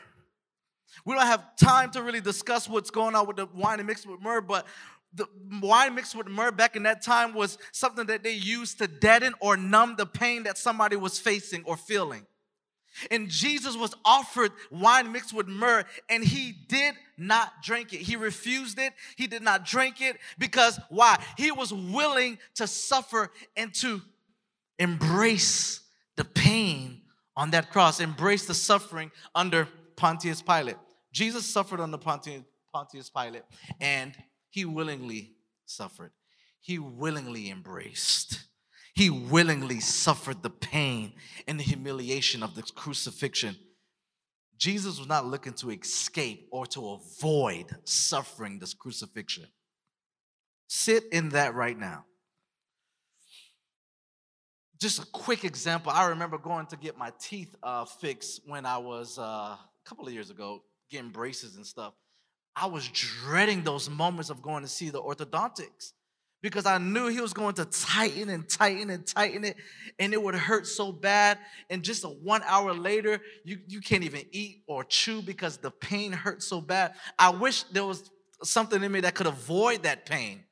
We 1.05 1.15
don't 1.15 1.27
have 1.27 1.57
time 1.57 1.91
to 1.93 2.03
really 2.03 2.21
discuss 2.21 2.69
what's 2.69 2.91
going 2.91 3.15
on 3.15 3.27
with 3.27 3.37
the 3.37 3.47
wine 3.55 3.85
mixed 3.85 4.07
with 4.07 4.21
myrrh, 4.21 4.41
but 4.41 4.67
the 5.15 5.27
wine 5.61 5.95
mixed 5.95 6.15
with 6.15 6.27
myrrh 6.27 6.51
back 6.51 6.77
in 6.77 6.83
that 6.85 7.03
time 7.03 7.35
was 7.35 7.59
something 7.73 8.07
that 8.07 8.23
they 8.23 8.33
used 8.33 8.79
to 8.79 8.89
deaden 8.89 9.35
or 9.41 9.57
numb 9.57 9.95
the 9.97 10.07
pain 10.07 10.43
that 10.45 10.59
somebody 10.59 10.97
was 10.97 11.19
facing 11.19 11.63
or 11.65 11.77
feeling. 11.77 12.27
And 13.11 13.29
Jesus 13.29 13.77
was 13.77 13.95
offered 14.05 14.53
wine 14.71 15.13
mixed 15.13 15.33
with 15.33 15.49
myrrh, 15.49 15.85
and 16.09 16.25
he 16.25 16.53
did 16.69 16.95
not 17.17 17.63
drink 17.63 17.93
it. 17.93 18.01
He 18.01 18.17
refused 18.17 18.79
it. 18.79 18.93
He 19.17 19.27
did 19.27 19.43
not 19.43 19.65
drink 19.65 20.01
it 20.01 20.17
because 20.39 20.79
why? 20.89 21.23
He 21.37 21.51
was 21.51 21.73
willing 21.73 22.39
to 22.57 22.67
suffer 22.67 23.31
and 23.57 23.73
to 23.75 24.01
embrace 24.79 25.81
the 26.17 26.25
pain 26.25 27.03
on 27.37 27.51
that 27.51 27.71
cross, 27.71 28.01
embrace 28.01 28.47
the 28.47 28.55
suffering 28.55 29.11
under 29.35 29.69
Pontius 29.97 30.43
Pilate. 30.43 30.77
Jesus 31.13 31.47
suffered 31.47 31.81
under 31.81 31.99
Pontius, 31.99 32.43
Pilate, 33.11 33.43
and 33.81 34.15
he 34.51 34.65
willingly 34.65 35.33
suffered. 35.65 36.11
He 36.61 36.79
willingly 36.79 37.51
embraced 37.51 38.45
he 38.95 39.11
willingly 39.11 39.81
suffered 39.81 40.43
the 40.43 40.51
pain 40.51 41.13
and 41.49 41.59
the 41.59 41.65
humiliation 41.65 42.43
of 42.43 42.55
the 42.55 42.63
crucifixion. 42.63 43.57
Jesus 44.57 44.99
was 44.99 45.09
not 45.09 45.27
looking 45.27 45.53
to 45.55 45.71
escape 45.71 46.49
or 46.53 46.65
to 46.67 46.91
avoid 46.91 47.67
suffering 47.85 48.61
this 48.61 48.73
crucifixion. 48.73 49.47
Sit 50.69 51.05
in 51.13 51.31
that 51.31 51.55
right 51.55 51.79
now. 51.79 52.05
Just 54.81 55.03
a 55.03 55.07
quick 55.07 55.45
example. 55.45 55.91
I 55.93 56.07
remember 56.07 56.39
going 56.39 56.67
to 56.67 56.77
get 56.77 56.97
my 56.97 57.13
teeth 57.19 57.55
uh, 57.63 57.85
fixed 57.85 58.43
when 58.47 58.65
I 58.65 58.79
was 58.79 59.19
uh, 59.19 59.23
a 59.23 59.59
couple 59.85 60.07
of 60.07 60.13
years 60.13 60.31
ago, 60.31 60.63
getting 60.91 61.11
braces 61.11 61.57
and 61.57 61.67
stuff. 61.67 61.95
I 62.55 62.67
was 62.67 62.89
dreading 62.89 63.65
those 63.65 63.91
moments 63.91 64.31
of 64.31 64.41
going 64.41 64.63
to 64.63 64.69
see 64.69 64.91
the 64.91 65.03
orthodontics 65.03 65.93
because 66.45 66.67
I 66.67 66.77
knew 66.77 67.09
he 67.09 67.23
was 67.23 67.33
going 67.33 67.55
to 67.55 67.65
tighten 67.65 68.29
and 68.29 68.47
tighten 68.47 68.91
and 68.91 69.07
tighten 69.07 69.45
it, 69.45 69.57
and 69.99 70.13
it 70.13 70.23
would 70.23 70.35
hurt 70.35 70.67
so 70.67 70.93
bad. 70.93 71.39
And 71.71 71.83
just 71.83 72.05
a 72.05 72.09
one 72.09 72.43
hour 72.45 72.75
later, 72.75 73.19
you, 73.47 73.61
you 73.67 73.81
can't 73.81 74.05
even 74.05 74.27
eat 74.31 74.63
or 74.67 74.85
chew 74.85 75.23
because 75.23 75.57
the 75.57 75.71
pain 75.71 76.13
hurt 76.13 76.43
so 76.43 76.61
bad. 76.61 76.97
I 77.19 77.31
wish 77.31 77.63
there 77.73 77.87
was 77.87 78.11
something 78.43 78.83
in 78.83 78.93
me 78.93 79.01
that 79.01 79.15
could 79.15 79.27
avoid 79.27 79.85
that 79.85 80.05
pain, 80.05 80.45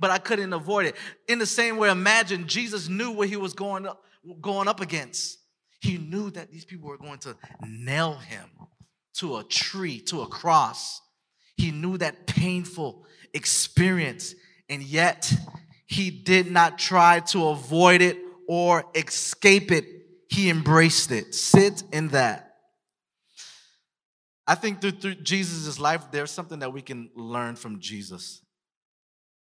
but 0.00 0.10
I 0.10 0.18
couldn't 0.18 0.52
avoid 0.52 0.86
it. 0.86 0.96
In 1.28 1.38
the 1.38 1.46
same 1.46 1.76
way, 1.76 1.90
imagine 1.90 2.48
Jesus 2.48 2.88
knew 2.88 3.12
what 3.12 3.28
he 3.28 3.36
was 3.36 3.54
going 3.54 3.86
up, 3.86 4.02
going 4.40 4.66
up 4.66 4.80
against. 4.80 5.38
He 5.80 5.96
knew 5.96 6.28
that 6.30 6.50
these 6.50 6.64
people 6.64 6.88
were 6.88 6.98
going 6.98 7.20
to 7.20 7.36
nail 7.64 8.14
him 8.14 8.50
to 9.18 9.36
a 9.36 9.44
tree, 9.44 10.00
to 10.06 10.22
a 10.22 10.26
cross. 10.26 11.00
He 11.56 11.70
knew 11.70 11.98
that 11.98 12.26
painful 12.26 13.06
experience 13.32 14.34
and 14.68 14.82
yet 14.82 15.32
he 15.86 16.10
did 16.10 16.50
not 16.50 16.78
try 16.78 17.20
to 17.20 17.48
avoid 17.48 18.02
it 18.02 18.18
or 18.48 18.84
escape 18.94 19.70
it. 19.70 19.84
He 20.28 20.50
embraced 20.50 21.12
it. 21.12 21.34
Sit 21.34 21.84
in 21.92 22.08
that. 22.08 22.54
I 24.46 24.54
think 24.54 24.80
through, 24.80 24.92
through 24.92 25.16
Jesus' 25.16 25.78
life, 25.78 26.04
there's 26.10 26.30
something 26.30 26.60
that 26.60 26.72
we 26.72 26.82
can 26.82 27.10
learn 27.16 27.56
from 27.56 27.80
Jesus. 27.80 28.42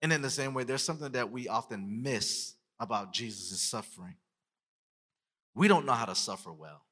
And 0.01 0.11
in 0.11 0.21
the 0.21 0.29
same 0.29 0.53
way, 0.53 0.63
there's 0.63 0.81
something 0.81 1.11
that 1.13 1.31
we 1.31 1.47
often 1.47 2.01
miss 2.01 2.55
about 2.79 3.13
Jesus' 3.13 3.61
suffering. 3.61 4.15
We 5.55 5.67
don't 5.67 5.85
know 5.85 5.93
how 5.93 6.05
to 6.05 6.15
suffer 6.15 6.51
well. 6.53 6.83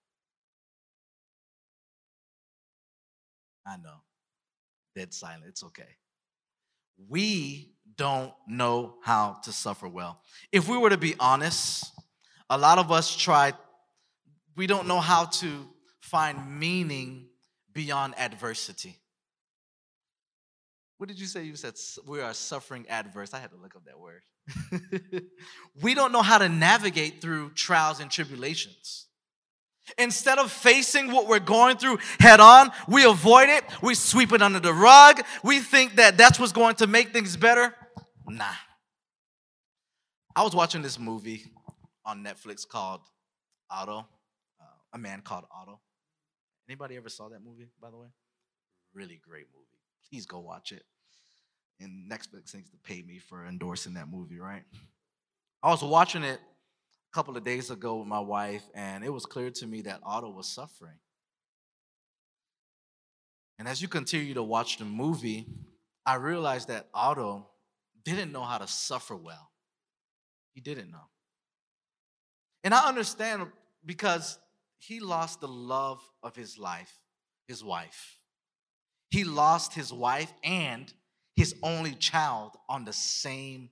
I 3.65 3.77
know. 3.77 4.01
Dead 4.95 5.13
silent. 5.13 5.45
It's 5.47 5.63
okay. 5.63 5.97
We 7.09 7.73
don't 7.97 8.31
know 8.47 8.95
how 9.01 9.39
to 9.43 9.51
suffer 9.51 9.87
well. 9.87 10.21
If 10.51 10.67
we 10.67 10.77
were 10.77 10.89
to 10.89 10.97
be 10.97 11.15
honest, 11.19 11.91
a 12.49 12.57
lot 12.57 12.77
of 12.77 12.91
us 12.91 13.15
try, 13.15 13.53
we 14.55 14.67
don't 14.67 14.87
know 14.87 14.99
how 14.99 15.25
to 15.25 15.67
find 15.99 16.59
meaning 16.59 17.27
beyond 17.73 18.17
adversity. 18.17 18.97
What 20.97 21.09
did 21.09 21.19
you 21.19 21.27
say? 21.27 21.43
You 21.43 21.55
said 21.55 21.75
we 22.07 22.21
are 22.21 22.33
suffering 22.33 22.85
adverse. 22.89 23.33
I 23.33 23.39
had 23.39 23.51
to 23.51 23.57
look 23.57 23.75
up 23.75 23.85
that 23.85 23.99
word. 23.99 24.23
we 25.81 25.93
don't 25.93 26.11
know 26.11 26.21
how 26.21 26.37
to 26.37 26.49
navigate 26.49 27.21
through 27.21 27.51
trials 27.51 27.99
and 27.99 28.09
tribulations. 28.09 29.05
Instead 29.97 30.37
of 30.37 30.51
facing 30.51 31.11
what 31.11 31.27
we're 31.27 31.39
going 31.39 31.77
through 31.77 31.99
head 32.19 32.39
on, 32.39 32.71
we 32.87 33.05
avoid 33.05 33.49
it. 33.49 33.63
We 33.81 33.95
sweep 33.95 34.33
it 34.33 34.41
under 34.41 34.59
the 34.59 34.73
rug. 34.73 35.21
We 35.43 35.59
think 35.59 35.95
that 35.95 36.17
that's 36.17 36.39
what's 36.39 36.51
going 36.51 36.75
to 36.75 36.87
make 36.87 37.13
things 37.13 37.37
better. 37.37 37.73
Nah, 38.29 38.45
I 40.35 40.43
was 40.43 40.53
watching 40.53 40.81
this 40.81 40.99
movie 40.99 41.45
on 42.05 42.23
Netflix 42.23 42.67
called 42.67 42.99
Otto, 43.69 43.99
uh, 44.59 44.65
a 44.93 44.97
man 44.97 45.21
called 45.21 45.45
Otto. 45.49 45.79
Anybody 46.67 46.97
ever 46.97 47.07
saw 47.07 47.29
that 47.29 47.41
movie, 47.41 47.67
by 47.81 47.89
the 47.89 47.95
way? 47.95 48.07
Really 48.93 49.21
great 49.25 49.47
movie. 49.53 49.65
Please 50.09 50.25
go 50.25 50.39
watch 50.39 50.73
it. 50.73 50.83
And 51.79 52.11
Netflix 52.11 52.53
needs 52.53 52.69
to 52.71 52.77
pay 52.83 53.01
me 53.01 53.17
for 53.17 53.45
endorsing 53.45 53.93
that 53.93 54.09
movie, 54.09 54.39
right? 54.39 54.63
I 55.63 55.69
was 55.69 55.81
watching 55.81 56.23
it 56.23 56.39
a 56.39 57.13
couple 57.13 57.37
of 57.37 57.45
days 57.45 57.71
ago 57.71 57.97
with 57.97 58.07
my 58.07 58.19
wife, 58.19 58.63
and 58.75 59.05
it 59.05 59.13
was 59.13 59.25
clear 59.25 59.51
to 59.51 59.65
me 59.65 59.83
that 59.83 60.01
Otto 60.03 60.31
was 60.31 60.47
suffering. 60.49 60.99
And 63.57 63.69
as 63.69 63.81
you 63.81 63.87
continue 63.87 64.33
to 64.33 64.43
watch 64.43 64.77
the 64.77 64.85
movie, 64.85 65.47
I 66.05 66.15
realized 66.15 66.67
that 66.67 66.87
Otto 66.93 67.47
didn't 68.15 68.31
know 68.31 68.43
how 68.43 68.57
to 68.57 68.67
suffer 68.67 69.15
well. 69.15 69.51
He 70.53 70.61
didn't 70.61 70.91
know. 70.91 71.07
And 72.63 72.73
I 72.73 72.87
understand 72.87 73.47
because 73.85 74.37
he 74.79 74.99
lost 74.99 75.41
the 75.41 75.47
love 75.47 76.01
of 76.23 76.35
his 76.35 76.57
life, 76.57 76.91
his 77.47 77.63
wife. 77.63 78.17
He 79.09 79.23
lost 79.23 79.73
his 79.73 79.93
wife 79.93 80.31
and 80.43 80.91
his 81.35 81.55
only 81.63 81.93
child 81.93 82.57
on 82.67 82.85
the 82.85 82.93
same 82.93 83.69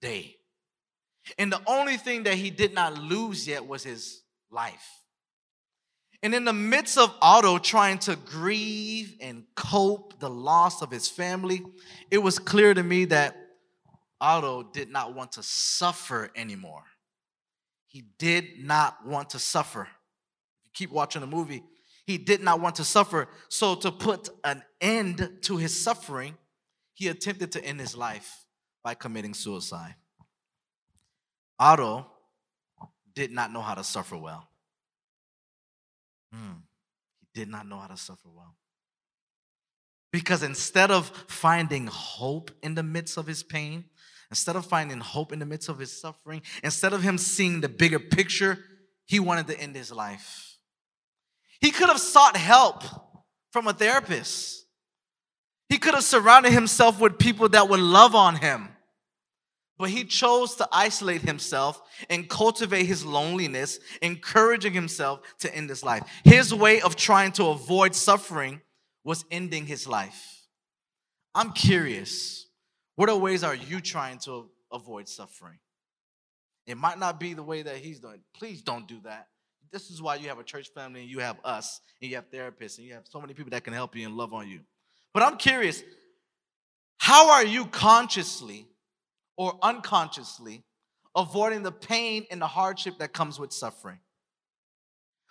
day. 0.00 0.36
And 1.36 1.52
the 1.52 1.60
only 1.66 1.96
thing 1.96 2.22
that 2.24 2.34
he 2.34 2.50
did 2.50 2.74
not 2.74 2.96
lose 2.96 3.46
yet 3.46 3.66
was 3.66 3.82
his 3.82 4.22
life. 4.50 4.86
And 6.22 6.34
in 6.34 6.44
the 6.44 6.52
midst 6.52 6.98
of 6.98 7.14
Otto 7.20 7.58
trying 7.58 7.98
to 8.00 8.16
grieve 8.16 9.14
and 9.20 9.44
cope 9.54 10.18
the 10.18 10.30
loss 10.30 10.82
of 10.82 10.90
his 10.90 11.08
family, 11.08 11.62
it 12.10 12.18
was 12.18 12.38
clear 12.38 12.74
to 12.74 12.82
me 12.82 13.04
that 13.06 13.36
Otto 14.20 14.64
did 14.64 14.90
not 14.90 15.14
want 15.14 15.32
to 15.32 15.42
suffer 15.42 16.30
anymore. 16.34 16.84
He 17.86 18.04
did 18.18 18.64
not 18.64 19.06
want 19.06 19.30
to 19.30 19.38
suffer. 19.38 19.82
If 19.82 20.66
you 20.66 20.70
keep 20.74 20.90
watching 20.90 21.20
the 21.20 21.26
movie, 21.26 21.62
he 22.06 22.18
did 22.18 22.42
not 22.42 22.60
want 22.60 22.76
to 22.76 22.84
suffer. 22.84 23.28
So, 23.48 23.74
to 23.76 23.92
put 23.92 24.28
an 24.44 24.62
end 24.80 25.38
to 25.42 25.56
his 25.56 25.78
suffering, 25.78 26.36
he 26.94 27.08
attempted 27.08 27.52
to 27.52 27.64
end 27.64 27.80
his 27.80 27.96
life 27.96 28.44
by 28.82 28.94
committing 28.94 29.34
suicide. 29.34 29.94
Otto 31.58 32.06
did 33.14 33.30
not 33.30 33.52
know 33.52 33.60
how 33.60 33.74
to 33.74 33.84
suffer 33.84 34.16
well. 34.16 34.48
Hmm. 36.32 36.60
He 37.20 37.26
did 37.34 37.48
not 37.48 37.66
know 37.66 37.78
how 37.78 37.88
to 37.88 37.96
suffer 37.96 38.28
well. 38.34 38.56
Because 40.12 40.42
instead 40.42 40.90
of 40.90 41.08
finding 41.26 41.86
hope 41.86 42.50
in 42.62 42.74
the 42.74 42.82
midst 42.82 43.16
of 43.18 43.26
his 43.26 43.42
pain, 43.42 43.84
instead 44.30 44.56
of 44.56 44.66
finding 44.66 45.00
hope 45.00 45.32
in 45.32 45.38
the 45.38 45.46
midst 45.46 45.68
of 45.68 45.78
his 45.78 45.98
suffering, 45.98 46.42
instead 46.62 46.92
of 46.92 47.02
him 47.02 47.18
seeing 47.18 47.60
the 47.60 47.68
bigger 47.68 47.98
picture, 47.98 48.58
he 49.06 49.20
wanted 49.20 49.46
to 49.48 49.58
end 49.58 49.74
his 49.74 49.90
life. 49.90 50.56
He 51.60 51.70
could 51.70 51.88
have 51.88 52.00
sought 52.00 52.36
help 52.36 52.84
from 53.52 53.66
a 53.66 53.72
therapist. 53.72 54.66
He 55.68 55.78
could 55.78 55.94
have 55.94 56.04
surrounded 56.04 56.52
himself 56.52 57.00
with 57.00 57.18
people 57.18 57.48
that 57.50 57.68
would 57.68 57.80
love 57.80 58.14
on 58.14 58.36
him. 58.36 58.68
But 59.78 59.90
he 59.90 60.04
chose 60.04 60.56
to 60.56 60.68
isolate 60.72 61.22
himself 61.22 61.80
and 62.10 62.28
cultivate 62.28 62.86
his 62.86 63.04
loneliness, 63.04 63.78
encouraging 64.02 64.72
himself 64.72 65.20
to 65.38 65.54
end 65.54 65.70
his 65.70 65.84
life. 65.84 66.02
His 66.24 66.52
way 66.52 66.80
of 66.80 66.96
trying 66.96 67.32
to 67.32 67.46
avoid 67.46 67.94
suffering 67.94 68.60
was 69.04 69.24
ending 69.30 69.66
his 69.66 69.86
life. 69.86 70.42
I'm 71.34 71.52
curious, 71.52 72.47
what 72.98 73.08
are 73.08 73.16
ways 73.16 73.44
are 73.44 73.54
you 73.54 73.80
trying 73.80 74.18
to 74.24 74.50
avoid 74.72 75.08
suffering? 75.08 75.60
It 76.66 76.76
might 76.76 76.98
not 76.98 77.20
be 77.20 77.32
the 77.32 77.44
way 77.44 77.62
that 77.62 77.76
he's 77.76 78.00
doing. 78.00 78.18
Please 78.34 78.60
don't 78.60 78.88
do 78.88 78.98
that. 79.04 79.28
This 79.70 79.88
is 79.88 80.02
why 80.02 80.16
you 80.16 80.28
have 80.30 80.40
a 80.40 80.42
church 80.42 80.70
family 80.74 81.02
and 81.02 81.08
you 81.08 81.20
have 81.20 81.36
us 81.44 81.80
and 82.02 82.10
you 82.10 82.16
have 82.16 82.28
therapists 82.28 82.78
and 82.78 82.88
you 82.88 82.94
have 82.94 83.04
so 83.06 83.20
many 83.20 83.34
people 83.34 83.50
that 83.50 83.62
can 83.62 83.72
help 83.72 83.94
you 83.94 84.04
and 84.04 84.16
love 84.16 84.34
on 84.34 84.48
you. 84.48 84.62
But 85.14 85.22
I'm 85.22 85.36
curious, 85.36 85.84
how 86.96 87.30
are 87.30 87.44
you 87.44 87.66
consciously 87.66 88.66
or 89.36 89.56
unconsciously 89.62 90.64
avoiding 91.14 91.62
the 91.62 91.70
pain 91.72 92.26
and 92.32 92.42
the 92.42 92.48
hardship 92.48 92.98
that 92.98 93.12
comes 93.12 93.38
with 93.38 93.52
suffering. 93.52 93.98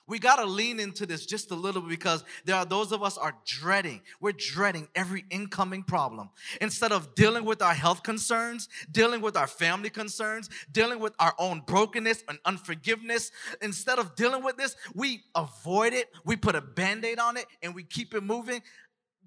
We 0.08 0.20
got 0.20 0.38
to 0.38 0.46
lean 0.46 0.80
into 0.80 1.06
this 1.06 1.26
just 1.26 1.52
a 1.52 1.56
little 1.56 1.82
bit 1.82 1.90
because 1.90 2.24
there 2.46 2.56
are 2.56 2.66
those 2.66 2.92
of 2.92 3.04
us 3.04 3.18
are 3.18 3.36
dreading. 3.46 4.02
We're 4.22 4.32
dreading 4.32 4.88
every 4.96 5.26
incoming 5.30 5.84
problem. 5.84 6.30
Instead 6.62 6.94
of 6.94 7.14
dealing 7.14 7.44
with 7.44 7.62
our 7.62 7.74
health 7.74 8.04
concerns, 8.04 8.70
dealing 8.90 9.20
with 9.20 9.36
our 9.36 9.48
family 9.48 9.90
concerns, 9.90 10.50
dealing 10.72 11.00
with 11.00 11.14
our 11.20 11.34
own 11.38 11.62
brokenness 11.68 12.24
and 12.30 12.40
unforgiveness, 12.46 13.32
instead 13.62 14.00
of 14.00 14.16
dealing 14.16 14.44
with 14.44 14.56
this, 14.56 14.78
we 14.96 15.24
avoid 15.36 15.94
it, 15.94 16.08
we 16.24 16.38
put 16.38 16.56
a 16.56 16.62
band-aid 16.62 17.20
on 17.20 17.36
it 17.36 17.46
and 17.62 17.76
we 17.76 17.84
keep 17.84 18.14
it 18.14 18.24
moving. 18.24 18.62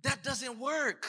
That 0.03 0.23
doesn't 0.23 0.59
work. 0.59 1.07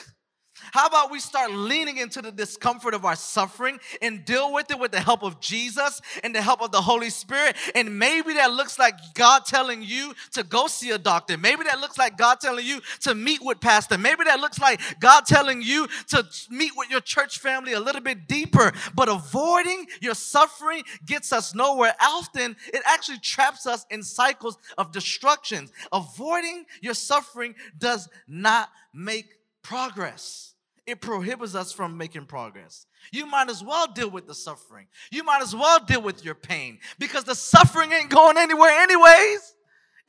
How 0.72 0.88
about 0.88 1.12
we 1.12 1.20
start 1.20 1.52
leaning 1.52 1.98
into 1.98 2.22
the 2.22 2.32
discomfort 2.32 2.94
of 2.94 3.06
our 3.06 3.16
suffering 3.16 3.80
and 4.02 4.24
deal 4.24 4.54
with 4.54 4.72
it 4.72 4.80
with 4.80 4.92
the 4.92 5.00
help 5.00 5.24
of 5.24 5.40
Jesus 5.40 6.02
and 6.24 6.34
the 6.34 6.42
help 6.42 6.62
of 6.62 6.72
the 6.72 6.82
Holy 6.82 7.10
Spirit? 7.10 7.56
And 7.76 7.98
maybe 7.98 8.34
that 8.34 8.52
looks 8.54 8.78
like 8.80 8.96
God 9.14 9.46
telling 9.46 9.84
you 9.84 10.14
to 10.32 10.44
go 10.44 10.68
see 10.68 10.92
a 10.92 10.98
doctor. 10.98 11.38
Maybe 11.38 11.64
that 11.64 11.80
looks 11.80 11.98
like 11.98 12.18
God 12.18 12.40
telling 12.40 12.66
you 12.66 12.82
to 13.02 13.16
meet 13.16 13.42
with 13.44 13.60
pastor. 13.60 13.98
Maybe 13.98 14.24
that 14.26 14.40
looks 14.40 14.60
like 14.60 14.80
God 15.00 15.26
telling 15.26 15.62
you 15.62 15.88
to 16.10 16.26
meet 16.50 16.72
with 16.76 16.90
your 16.90 17.02
church 17.02 17.40
family 17.40 17.74
a 17.74 17.80
little 17.80 18.02
bit 18.02 18.28
deeper. 18.28 18.72
But 18.94 19.10
avoiding 19.10 19.88
your 20.02 20.16
suffering 20.16 20.84
gets 21.06 21.34
us 21.34 21.54
nowhere. 21.56 21.94
Often 22.02 22.56
it 22.68 22.82
actually 22.86 23.20
traps 23.20 23.66
us 23.66 23.86
in 23.90 24.04
cycles 24.04 24.58
of 24.78 24.92
destructions. 24.92 25.72
Avoiding 25.92 26.66
your 26.82 26.94
suffering 26.94 27.56
does 27.78 28.08
not 28.28 28.70
make 28.94 29.38
progress. 29.64 30.51
It 30.92 31.00
prohibits 31.00 31.56
us 31.56 31.72
from 31.72 31.96
making 31.96 32.26
progress. 32.26 32.86
You 33.14 33.26
might 33.26 33.50
as 33.50 33.64
well 33.64 33.88
deal 33.88 34.10
with 34.10 34.28
the 34.28 34.36
suffering. 34.36 34.88
You 35.10 35.24
might 35.24 35.42
as 35.42 35.56
well 35.56 35.80
deal 35.80 36.02
with 36.02 36.26
your 36.26 36.36
pain 36.36 36.80
because 37.00 37.24
the 37.24 37.34
suffering 37.34 37.94
ain't 37.94 38.10
going 38.10 38.38
anywhere, 38.38 38.72
anyways. 38.72 39.56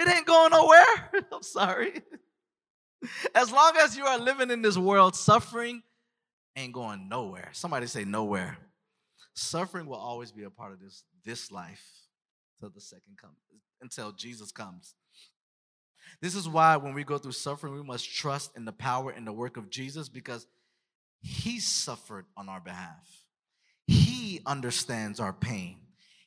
It 0.00 0.08
ain't 0.08 0.26
going 0.26 0.50
nowhere. 0.50 1.10
I'm 1.32 1.42
sorry. 1.44 2.02
As 3.32 3.52
long 3.52 3.74
as 3.80 3.96
you 3.96 4.04
are 4.06 4.18
living 4.18 4.50
in 4.50 4.60
this 4.60 4.76
world, 4.76 5.14
suffering 5.14 5.84
ain't 6.56 6.72
going 6.72 7.08
nowhere. 7.08 7.50
Somebody 7.52 7.86
say 7.86 8.04
nowhere. 8.04 8.58
Suffering 9.34 9.86
will 9.86 9.94
always 9.94 10.32
be 10.32 10.42
a 10.42 10.50
part 10.50 10.72
of 10.72 10.80
this, 10.80 11.04
this 11.24 11.52
life 11.52 11.86
till 12.58 12.70
the 12.70 12.80
second 12.80 13.18
comes, 13.22 13.38
until 13.80 14.10
Jesus 14.10 14.50
comes. 14.50 14.96
This 16.20 16.34
is 16.34 16.48
why 16.48 16.76
when 16.76 16.92
we 16.92 17.04
go 17.04 17.18
through 17.18 17.32
suffering, 17.32 17.74
we 17.74 17.84
must 17.84 18.12
trust 18.12 18.56
in 18.56 18.64
the 18.64 18.72
power 18.72 19.12
and 19.12 19.24
the 19.24 19.32
work 19.32 19.56
of 19.56 19.70
Jesus 19.70 20.08
because 20.08 20.48
he 21.22 21.60
suffered 21.60 22.26
on 22.36 22.48
our 22.48 22.60
behalf. 22.60 23.24
He 23.86 24.40
understands 24.44 25.20
our 25.20 25.32
pain. 25.32 25.78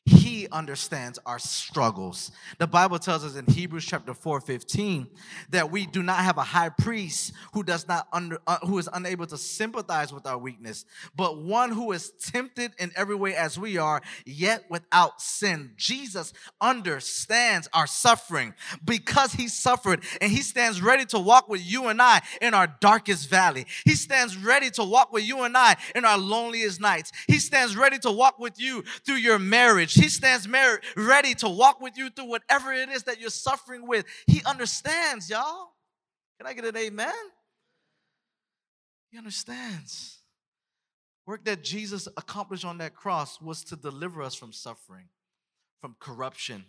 He 0.06 0.48
understands 0.52 1.18
our 1.26 1.40
struggles. 1.40 2.32
The 2.60 2.68
Bible 2.68 3.00
tells 3.00 3.26
us 3.26 3.36
in 3.36 3.48
Hebrews 3.48 3.86
chapter 3.86 4.14
4 4.14 4.40
15 4.40 5.08
that 5.50 5.72
we 5.72 5.88
do 5.88 6.04
not 6.04 6.20
have 6.20 6.38
a 6.38 6.44
high 6.44 6.70
priest 6.70 7.34
who 7.54 7.64
does 7.64 7.88
not 7.88 8.08
under, 8.14 8.38
uh, 8.46 8.60
who 8.60 8.78
is 8.78 8.88
unable 8.94 9.26
to 9.26 9.38
sympathize 9.38 10.14
with 10.14 10.28
our 10.28 10.38
weakness, 10.38 10.86
but 11.16 11.42
one 11.42 11.72
who 11.72 11.92
is 11.92 12.12
tempted 12.22 12.74
in 12.78 12.92
every 12.96 13.16
way 13.16 13.36
as 13.36 13.58
we 13.58 13.80
are, 13.80 14.00
yet 14.28 14.66
without 14.70 15.20
sin. 15.22 15.72
Jesus 15.76 16.34
understands 16.62 17.68
our 17.74 17.88
suffering 17.88 18.54
because 18.84 19.34
he 19.34 19.48
suffered 19.48 20.04
and 20.22 20.32
he 20.32 20.44
stands 20.44 20.84
ready 20.84 21.06
to 21.06 21.18
walk 21.18 21.50
with 21.50 21.66
you 21.66 21.88
and 21.88 22.00
I 22.00 22.22
in 22.42 22.54
our 22.54 22.68
darkest 22.80 23.28
valley. 23.28 23.66
He 23.86 23.96
stands 23.96 24.38
ready 24.38 24.70
to 24.72 24.84
walk 24.84 25.12
with 25.12 25.24
you 25.24 25.42
and 25.42 25.58
I 25.58 25.78
in 25.96 26.06
our 26.06 26.20
loneliest 26.20 26.80
nights. 26.80 27.12
He 27.28 27.40
stands 27.40 27.76
ready 27.76 27.98
to 28.00 28.12
walk 28.12 28.38
with 28.38 28.60
you 28.62 28.84
through 29.04 29.16
your 29.16 29.40
marriage 29.40 29.95
he 29.96 30.10
stands 30.10 30.48
ready 30.96 31.34
to 31.36 31.50
walk 31.50 31.82
with 31.82 31.98
you 31.98 32.10
through 32.10 32.30
whatever 32.30 32.72
it 32.74 32.90
is 32.90 33.04
that 33.04 33.20
you're 33.20 33.30
suffering 33.30 33.88
with. 33.88 34.06
He 34.28 34.44
understands, 34.46 35.30
y'all. 35.30 35.70
Can 36.38 36.48
I 36.48 36.54
get 36.54 36.66
an 36.66 36.78
amen? 36.78 37.14
He 39.10 39.18
understands. 39.18 40.20
Work 41.26 41.46
that 41.46 41.64
Jesus 41.64 42.08
accomplished 42.18 42.66
on 42.66 42.78
that 42.80 42.94
cross 42.94 43.42
was 43.42 43.64
to 43.66 43.76
deliver 43.76 44.22
us 44.22 44.36
from 44.36 44.52
suffering, 44.52 45.06
from 45.82 45.96
corruption, 46.00 46.66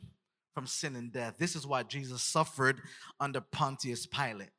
from 0.54 0.66
sin 0.66 0.96
and 0.96 1.12
death. 1.12 1.34
This 1.38 1.54
is 1.54 1.66
why 1.66 1.82
Jesus 1.82 2.22
suffered 2.22 2.80
under 3.20 3.40
Pontius 3.40 4.06
Pilate. 4.06 4.52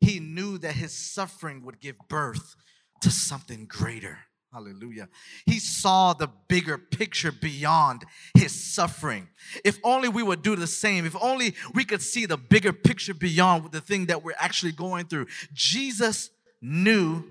He 0.00 0.20
knew 0.20 0.58
that 0.58 0.74
his 0.74 0.92
suffering 0.92 1.64
would 1.64 1.80
give 1.80 1.96
birth 2.08 2.54
to 3.00 3.10
something 3.10 3.66
greater. 3.66 4.18
Hallelujah. 4.52 5.08
He 5.46 5.58
saw 5.58 6.12
the 6.12 6.28
bigger 6.46 6.76
picture 6.76 7.32
beyond 7.32 8.04
his 8.36 8.52
suffering. 8.52 9.28
If 9.64 9.78
only 9.82 10.10
we 10.10 10.22
would 10.22 10.42
do 10.42 10.56
the 10.56 10.66
same, 10.66 11.06
if 11.06 11.16
only 11.20 11.54
we 11.74 11.86
could 11.86 12.02
see 12.02 12.26
the 12.26 12.36
bigger 12.36 12.72
picture 12.74 13.14
beyond 13.14 13.72
the 13.72 13.80
thing 13.80 14.06
that 14.06 14.22
we're 14.22 14.34
actually 14.38 14.72
going 14.72 15.06
through. 15.06 15.26
Jesus 15.54 16.28
knew 16.60 17.24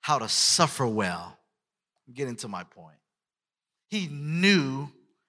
how 0.00 0.18
to 0.18 0.28
suffer 0.28 0.86
well. 0.86 1.38
I'm 2.08 2.14
getting 2.14 2.36
to 2.36 2.48
my 2.48 2.64
point. 2.64 2.96
he 3.88 4.08
knew 4.08 4.88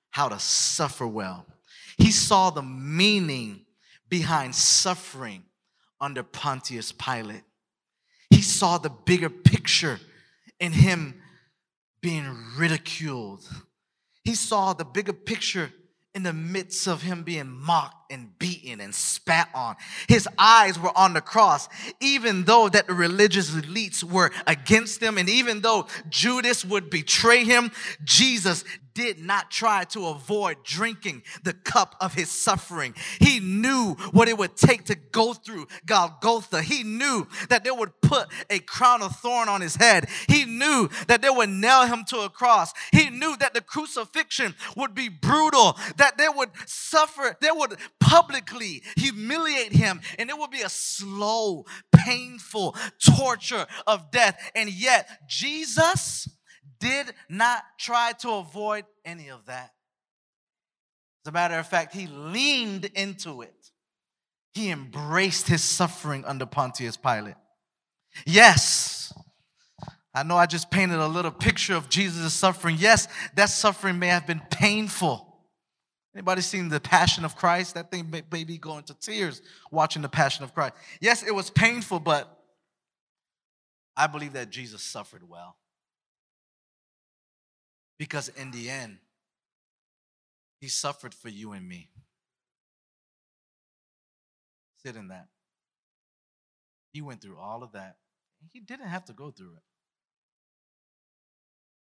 how 0.09 0.27
to 0.27 0.39
suffer 0.39 1.05
well. 1.05 1.45
He 1.97 2.11
saw 2.11 2.49
the 2.49 2.63
meaning 2.63 3.61
behind 4.09 4.55
suffering 4.55 5.43
under 6.01 6.23
Pontius 6.23 6.91
Pilate. 6.91 7.43
He 8.31 8.41
saw 8.41 8.79
the 8.79 8.89
bigger 8.89 9.29
picture 9.29 9.99
in 10.59 10.71
him 10.71 11.21
being 12.01 12.35
ridiculed. 12.57 13.47
He 14.23 14.35
saw 14.35 14.73
the 14.73 14.85
bigger 14.85 15.13
picture 15.13 15.71
in 16.13 16.23
the 16.23 16.33
midst 16.33 16.87
of 16.87 17.01
him 17.01 17.23
being 17.23 17.49
mocked 17.49 18.04
and 18.09 18.37
beaten 18.39 18.79
and 18.79 18.93
spat 18.93 19.49
on. 19.53 19.75
His 20.07 20.27
eyes 20.37 20.79
were 20.79 20.95
on 20.97 21.13
the 21.13 21.21
cross, 21.21 21.67
even 21.99 22.43
though 22.45 22.69
that 22.69 22.87
the 22.87 22.93
religious 22.93 23.51
elites 23.51 24.03
were 24.03 24.31
against 24.47 25.01
him, 25.01 25.17
and 25.17 25.29
even 25.29 25.61
though 25.61 25.87
Judas 26.09 26.63
would 26.63 26.89
betray 26.89 27.43
him, 27.43 27.71
Jesus 28.03 28.63
did 28.95 29.19
not 29.19 29.51
try 29.51 29.83
to 29.83 30.07
avoid 30.07 30.63
drinking 30.63 31.21
the 31.43 31.53
cup 31.53 31.95
of 31.99 32.13
his 32.13 32.31
suffering. 32.31 32.95
He 33.19 33.39
knew 33.39 33.95
what 34.11 34.29
it 34.29 34.37
would 34.37 34.55
take 34.55 34.85
to 34.85 34.95
go 34.95 35.33
through 35.33 35.67
Golgotha. 35.85 36.61
He 36.61 36.83
knew 36.83 37.27
that 37.49 37.63
they 37.63 37.71
would 37.71 37.91
put 38.01 38.27
a 38.49 38.59
crown 38.59 39.03
of 39.03 39.15
thorn 39.17 39.49
on 39.49 39.61
his 39.61 39.75
head. 39.75 40.07
He 40.29 40.45
knew 40.45 40.89
that 41.07 41.21
they 41.21 41.29
would 41.29 41.49
nail 41.49 41.85
him 41.85 42.05
to 42.05 42.19
a 42.19 42.29
cross. 42.29 42.73
He 42.93 43.09
knew 43.09 43.35
that 43.37 43.53
the 43.53 43.61
crucifixion 43.61 44.55
would 44.77 44.95
be 44.95 45.09
brutal, 45.09 45.77
that 45.97 46.17
they 46.17 46.29
would 46.29 46.51
suffer, 46.65 47.35
they 47.41 47.51
would 47.51 47.75
publicly 47.99 48.83
humiliate 48.95 49.71
him, 49.73 50.01
and 50.19 50.29
it 50.29 50.37
would 50.37 50.51
be 50.51 50.61
a 50.61 50.69
slow, 50.69 51.65
painful 51.95 52.75
torture 53.17 53.65
of 53.87 54.11
death. 54.11 54.51
And 54.55 54.69
yet, 54.69 55.07
Jesus 55.27 56.29
did 56.79 57.13
not 57.29 57.63
try 57.79 58.11
to 58.19 58.31
avoid 58.31 58.85
any 59.03 59.29
of 59.29 59.45
that. 59.45 59.71
As 61.25 61.29
a 61.29 61.31
matter 61.31 61.57
of 61.57 61.67
fact, 61.67 61.95
he 61.95 62.07
leaned 62.07 62.85
into 62.85 63.41
it. 63.41 63.71
He 64.53 64.69
embraced 64.69 65.47
his 65.47 65.63
suffering 65.63 66.23
under 66.25 66.45
Pontius 66.45 66.97
Pilate. 66.97 67.35
Yes, 68.25 69.13
I 70.13 70.23
know 70.23 70.37
I 70.37 70.45
just 70.45 70.71
painted 70.71 70.99
a 70.99 71.07
little 71.07 71.31
picture 71.31 71.75
of 71.75 71.89
Jesus' 71.89 72.33
suffering. 72.33 72.77
Yes, 72.79 73.09
that 73.35 73.49
suffering 73.49 73.99
may 73.99 74.07
have 74.07 74.25
been 74.25 74.41
painful. 74.49 75.34
Anybody 76.15 76.41
seen 76.41 76.69
the 76.69 76.79
Passion 76.79 77.25
of 77.25 77.35
Christ? 77.35 77.73
That 77.73 77.91
thing 77.91 78.09
may, 78.09 78.43
be 78.45 78.57
going 78.57 78.83
to 78.85 78.93
tears 78.93 79.41
watching 79.69 80.01
the 80.01 80.07
Passion 80.07 80.45
of 80.45 80.53
Christ. 80.53 80.73
Yes, 81.01 81.23
it 81.23 81.35
was 81.35 81.49
painful, 81.49 81.99
but 81.99 82.39
I 83.97 84.07
believe 84.07 84.31
that 84.33 84.49
Jesus 84.49 84.81
suffered 84.81 85.27
well. 85.27 85.57
Because 87.99 88.29
in 88.29 88.51
the 88.51 88.69
end, 88.69 88.97
he 90.61 90.69
suffered 90.69 91.13
for 91.13 91.27
you 91.27 91.51
and 91.51 91.67
me. 91.67 91.89
Sit 94.85 94.95
in 94.95 95.09
that. 95.09 95.27
He 96.93 97.01
went 97.01 97.21
through 97.21 97.37
all 97.37 97.61
of 97.61 97.73
that. 97.73 97.97
He 98.53 98.61
didn't 98.61 98.87
have 98.87 99.03
to 99.05 99.13
go 99.13 99.31
through 99.31 99.53
it. 99.57 99.63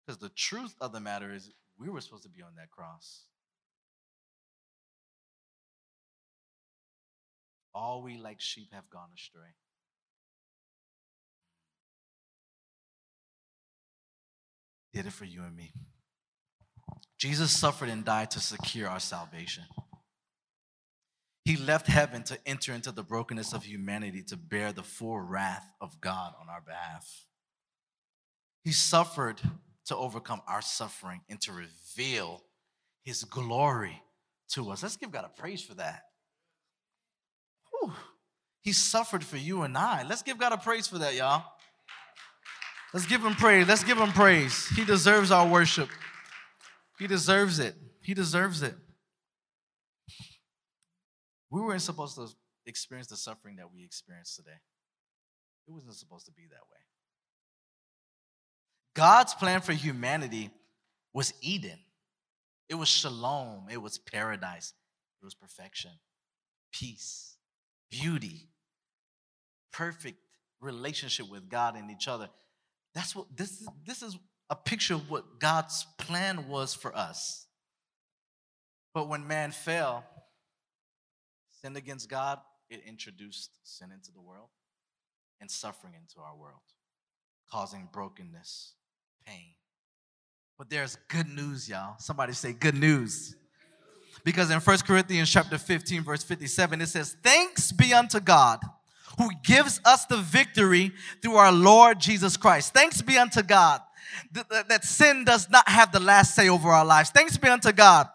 Because 0.05 0.17
the 0.19 0.29
truth 0.29 0.75
of 0.81 0.91
the 0.91 0.99
matter 0.99 1.31
is, 1.31 1.51
we 1.77 1.87
were 1.87 2.01
supposed 2.01 2.23
to 2.23 2.29
be 2.29 2.41
on 2.41 2.55
that 2.55 2.71
cross. 2.71 3.26
All 7.77 8.01
we 8.01 8.17
like 8.17 8.41
sheep 8.41 8.73
have 8.73 8.89
gone 8.89 9.09
astray. 9.15 9.53
Did 14.95 15.05
it 15.05 15.13
for 15.13 15.25
you 15.25 15.43
and 15.43 15.55
me. 15.55 15.73
Jesus 17.19 17.51
suffered 17.51 17.89
and 17.89 18.03
died 18.03 18.31
to 18.31 18.39
secure 18.39 18.89
our 18.89 18.99
salvation. 18.99 19.65
He 21.45 21.55
left 21.55 21.85
heaven 21.85 22.23
to 22.23 22.39
enter 22.47 22.73
into 22.73 22.91
the 22.91 23.03
brokenness 23.03 23.53
of 23.53 23.63
humanity 23.63 24.23
to 24.23 24.37
bear 24.37 24.73
the 24.73 24.81
full 24.81 25.19
wrath 25.19 25.69
of 25.79 26.01
God 26.01 26.33
on 26.41 26.49
our 26.49 26.61
behalf. 26.61 27.27
He 28.63 28.71
suffered 28.71 29.39
to 29.85 29.95
overcome 29.95 30.41
our 30.47 30.63
suffering 30.63 31.21
and 31.29 31.39
to 31.41 31.51
reveal 31.51 32.41
his 33.03 33.23
glory 33.23 34.01
to 34.53 34.71
us. 34.71 34.81
Let's 34.81 34.97
give 34.97 35.11
God 35.11 35.25
a 35.25 35.39
praise 35.39 35.61
for 35.61 35.75
that. 35.75 36.06
He 38.67 38.73
suffered 38.73 39.23
for 39.23 39.37
you 39.37 39.61
and 39.61 39.77
I. 39.77 40.03
Let's 40.03 40.23
give 40.23 40.37
God 40.37 40.51
a 40.51 40.57
praise 40.57 40.87
for 40.87 40.97
that, 40.97 41.15
y'all. 41.15 41.41
Let's 42.93 43.05
give 43.05 43.23
him 43.23 43.33
praise. 43.33 43.65
Let's 43.65 43.85
give 43.85 43.97
him 43.97 44.11
praise. 44.11 44.67
He 44.75 44.83
deserves 44.83 45.31
our 45.31 45.47
worship. 45.47 45.87
He 46.99 47.07
deserves 47.07 47.59
it. 47.59 47.75
He 48.01 48.13
deserves 48.13 48.61
it. 48.63 48.75
We 51.49 51.61
weren't 51.61 51.81
supposed 51.81 52.17
to 52.17 52.27
experience 52.65 53.07
the 53.07 53.15
suffering 53.15 53.55
that 53.55 53.71
we 53.71 53.85
experience 53.85 54.35
today. 54.35 54.59
It 55.65 55.71
wasn't 55.71 55.93
supposed 55.93 56.25
to 56.25 56.33
be 56.33 56.43
that 56.49 56.59
way. 56.69 56.81
God's 58.95 59.33
plan 59.33 59.61
for 59.61 59.71
humanity 59.71 60.49
was 61.13 61.33
Eden. 61.39 61.79
It 62.67 62.75
was 62.75 62.89
shalom. 62.89 63.67
It 63.71 63.81
was 63.81 63.97
paradise. 63.97 64.73
It 65.21 65.25
was 65.25 65.35
perfection, 65.35 65.91
peace 66.73 67.37
beauty, 67.89 68.49
perfect 69.77 70.17
relationship 70.59 71.29
with 71.29 71.49
God 71.49 71.75
and 71.75 71.91
each 71.91 72.07
other. 72.07 72.29
That's 72.95 73.15
what 73.15 73.27
this 73.35 73.61
is, 73.61 73.67
this 73.85 74.01
is 74.01 74.17
a 74.49 74.55
picture 74.55 74.95
of 74.95 75.09
what 75.09 75.39
God's 75.39 75.85
plan 75.99 76.47
was 76.47 76.73
for 76.73 76.95
us. 76.95 77.45
But 78.93 79.07
when 79.07 79.27
man 79.27 79.51
fell, 79.51 80.03
sinned 81.61 81.77
against 81.77 82.09
God, 82.09 82.39
it 82.69 82.81
introduced 82.87 83.51
sin 83.63 83.91
into 83.91 84.11
the 84.11 84.21
world 84.21 84.49
and 85.39 85.51
suffering 85.51 85.93
into 85.93 86.25
our 86.25 86.35
world, 86.35 86.61
causing 87.51 87.87
brokenness, 87.93 88.73
pain. 89.27 89.53
But 90.57 90.71
there's 90.71 90.97
good 91.07 91.27
news, 91.27 91.69
y'all. 91.69 91.99
Somebody 91.99 92.33
say 92.33 92.51
good 92.51 92.73
news. 92.73 93.35
Because 94.23 94.49
in 94.49 94.59
1 94.59 94.77
Corinthians 94.79 95.29
chapter 95.29 95.59
15, 95.59 96.01
verse 96.01 96.23
57, 96.23 96.81
it 96.81 96.87
says, 96.87 97.15
Thanks 97.21 97.71
be 97.71 97.93
unto 97.93 98.19
God 98.19 98.59
who 99.17 99.29
gives 99.43 99.81
us 99.83 100.05
the 100.05 100.17
victory 100.17 100.91
through 101.21 101.35
our 101.35 101.51
Lord 101.51 101.99
Jesus 101.99 102.37
Christ. 102.37 102.73
Thanks 102.73 103.01
be 103.01 103.17
unto 103.17 103.41
God 103.41 103.81
that, 104.31 104.83
sin 104.83 105.25
does 105.25 105.49
not 105.49 105.67
have 105.67 105.91
the 105.91 105.99
last 105.99 106.35
say 106.35 106.49
over 106.49 106.69
our 106.69 106.85
lives. 106.85 107.09
Thanks 107.09 107.37
be 107.37 107.47
unto 107.47 107.71
God 107.71 108.07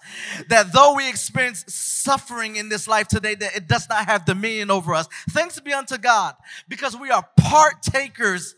that 0.49 0.73
though 0.73 0.95
we 0.95 1.09
experience 1.09 1.65
suffering 1.69 2.57
in 2.57 2.69
this 2.69 2.89
life 2.89 3.09
today, 3.09 3.35
that 3.35 3.57
it 3.57 3.69
does 3.69 3.89
not 3.89 4.07
have 4.07 4.25
dominion 4.25 4.71
over 4.71 4.95
us. 4.95 5.09
Thanks 5.31 5.59
be 5.61 5.73
unto 5.73 5.99
God 5.99 6.35
because 6.69 6.97
we 6.97 7.11
are 7.11 7.27
partakers 7.37 8.55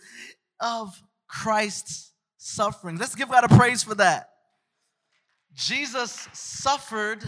of 0.60 1.00
Christ's 1.28 2.12
suffering. 2.36 2.98
Let's 2.98 3.14
give 3.14 3.30
God 3.30 3.44
a 3.44 3.56
praise 3.56 3.82
for 3.82 3.94
that. 3.96 4.30
Jesus 5.54 6.28
suffered 6.32 7.22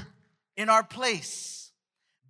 in 0.57 0.68
our 0.68 0.83
place, 0.83 1.70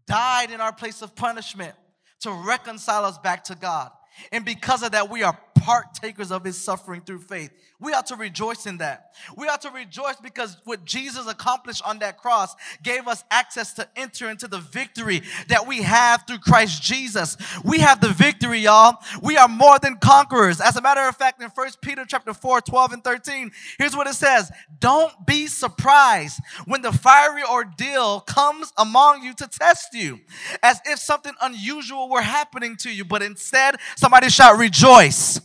died 0.07 0.51
in 0.51 0.61
our 0.61 0.73
place 0.73 1.03
of 1.03 1.15
punishment 1.15 1.75
to 2.21 2.31
reconcile 2.47 3.05
us 3.05 3.19
back 3.19 3.45
to 3.45 3.55
God. 3.55 3.91
And 4.33 4.45
because 4.45 4.83
of 4.83 4.93
that, 4.93 5.11
we 5.11 5.23
are 5.23 5.39
partakers 5.67 6.31
of 6.31 6.45
his 6.45 6.57
suffering 6.57 7.01
through 7.01 7.19
faith. 7.19 7.51
We 7.81 7.93
ought 7.93 8.07
to 8.07 8.15
rejoice 8.15 8.67
in 8.67 8.79
that. 8.79 9.11
We 9.37 9.49
ought 9.49 9.63
to 9.63 9.71
rejoice 9.71 10.15
because 10.23 10.57
what 10.63 10.85
Jesus 10.85 11.27
accomplished 11.27 11.83
on 11.85 11.99
that 11.99 12.19
cross 12.19 12.55
gave 12.85 13.09
us 13.09 13.25
access 13.33 13.73
to 13.75 13.89
enter 13.97 14.31
into 14.31 14.47
the 14.47 14.61
victory 14.61 15.23
that 15.49 15.67
we 15.67 15.83
have 15.83 16.23
through 16.25 16.39
Christ 16.39 16.85
Jesus. 16.85 17.37
We 17.65 17.81
have 17.81 18.01
the 18.01 18.11
victory, 18.11 18.61
y'all. 18.61 18.99
We 19.21 19.37
are 19.37 19.49
more 19.49 19.81
than 19.81 19.97
conquerors. 19.97 20.61
As 20.61 20.77
a 20.77 20.81
matter 20.81 21.01
of 21.01 21.17
fact, 21.17 21.43
in 21.43 21.51
1 21.51 21.69
Peter 21.83 22.05
chapter 22.07 22.33
4, 22.33 22.61
12 22.61 22.93
and 22.93 23.03
13, 23.03 23.51
here's 23.77 23.97
what 23.97 24.07
it 24.07 24.15
says. 24.15 24.53
Don't 24.79 25.27
be 25.27 25.49
surprised 25.49 26.41
when 26.67 26.83
the 26.83 26.93
fiery 26.93 27.43
ordeal 27.43 28.21
comes 28.21 28.73
among 28.79 29.25
you 29.25 29.35
to 29.35 29.49
test 29.49 29.95
you, 29.95 30.21
as 30.63 30.81
if 30.85 31.01
something 31.01 31.35
unusual 31.43 32.09
were 32.09 32.23
happening 32.23 32.77
to 32.77 32.91
you, 32.95 33.05
but 33.05 33.21
instead, 33.21 33.75
somebody 33.97 34.29
shout 34.29 34.57
rejoice. 34.57 35.41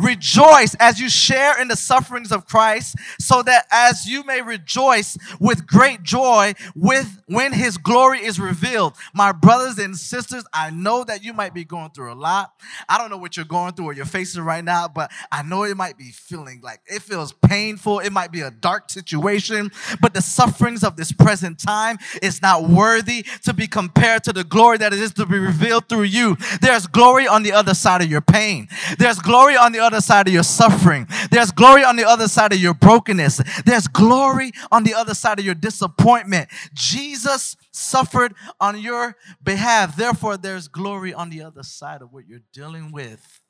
Rejoice 0.00 0.74
as 0.80 1.00
you 1.00 1.08
share 1.08 1.60
in 1.60 1.68
the 1.68 1.76
sufferings 1.76 2.32
of 2.32 2.46
Christ, 2.46 2.96
so 3.18 3.42
that 3.42 3.66
as 3.70 4.06
you 4.06 4.24
may 4.24 4.42
rejoice 4.42 5.16
with 5.40 5.66
great 5.66 6.02
joy 6.02 6.54
with 6.74 7.22
when 7.26 7.52
his 7.52 7.78
glory 7.78 8.24
is 8.24 8.38
revealed. 8.38 8.94
My 9.14 9.32
brothers 9.32 9.78
and 9.78 9.96
sisters, 9.96 10.44
I 10.52 10.70
know 10.70 11.04
that 11.04 11.24
you 11.24 11.32
might 11.32 11.54
be 11.54 11.64
going 11.64 11.90
through 11.90 12.12
a 12.12 12.14
lot. 12.14 12.52
I 12.88 12.98
don't 12.98 13.10
know 13.10 13.16
what 13.16 13.36
you're 13.36 13.46
going 13.46 13.72
through 13.74 13.86
or 13.86 13.92
you're 13.92 14.04
facing 14.04 14.42
right 14.42 14.64
now, 14.64 14.88
but 14.88 15.10
I 15.30 15.42
know 15.42 15.64
it 15.64 15.76
might 15.76 15.98
be 15.98 16.10
feeling 16.10 16.60
like 16.62 16.80
it 16.86 17.02
feels 17.02 17.32
painful. 17.32 18.00
It 18.00 18.10
might 18.12 18.32
be 18.32 18.40
a 18.40 18.50
dark 18.50 18.90
situation, 18.90 19.70
but 20.00 20.14
the 20.14 20.22
sufferings 20.22 20.84
of 20.84 20.96
this 20.96 21.12
present 21.12 21.58
time 21.58 21.98
is 22.22 22.42
not 22.42 22.68
worthy 22.68 23.24
to 23.44 23.52
be 23.52 23.66
compared 23.66 24.24
to 24.24 24.32
the 24.32 24.44
glory 24.44 24.78
that 24.78 24.92
is 24.92 25.12
to 25.14 25.26
be 25.26 25.38
revealed 25.38 25.88
through 25.88 26.02
you. 26.02 26.36
There's 26.60 26.86
glory 26.86 27.26
on 27.26 27.42
the 27.42 27.52
other 27.52 27.74
side 27.74 28.02
of 28.02 28.10
your 28.10 28.20
pain. 28.20 28.68
There's 28.98 29.18
glory 29.18 29.56
on 29.56 29.72
the 29.76 29.84
other 29.84 30.00
side 30.00 30.26
of 30.26 30.32
your 30.32 30.42
suffering. 30.42 31.06
There's 31.30 31.50
glory 31.50 31.84
on 31.84 31.96
the 31.96 32.04
other 32.04 32.28
side 32.28 32.52
of 32.52 32.58
your 32.58 32.74
brokenness. 32.74 33.42
There's 33.64 33.86
glory 33.86 34.52
on 34.72 34.84
the 34.84 34.94
other 34.94 35.14
side 35.14 35.38
of 35.38 35.44
your 35.44 35.54
disappointment. 35.54 36.48
Jesus 36.72 37.56
suffered 37.72 38.34
on 38.60 38.80
your 38.80 39.16
behalf. 39.42 39.96
Therefore, 39.96 40.36
there's 40.36 40.68
glory 40.68 41.12
on 41.12 41.30
the 41.30 41.42
other 41.42 41.62
side 41.62 42.02
of 42.02 42.12
what 42.12 42.26
you're 42.26 42.40
dealing 42.52 42.90
with. 42.90 43.42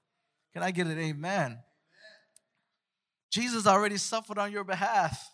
Can 0.52 0.62
I 0.62 0.70
get 0.70 0.86
an 0.86 0.98
amen? 0.98 1.58
Jesus 3.30 3.66
already 3.66 3.96
suffered 3.96 4.38
on 4.38 4.50
your 4.50 4.64
behalf. 4.64 5.30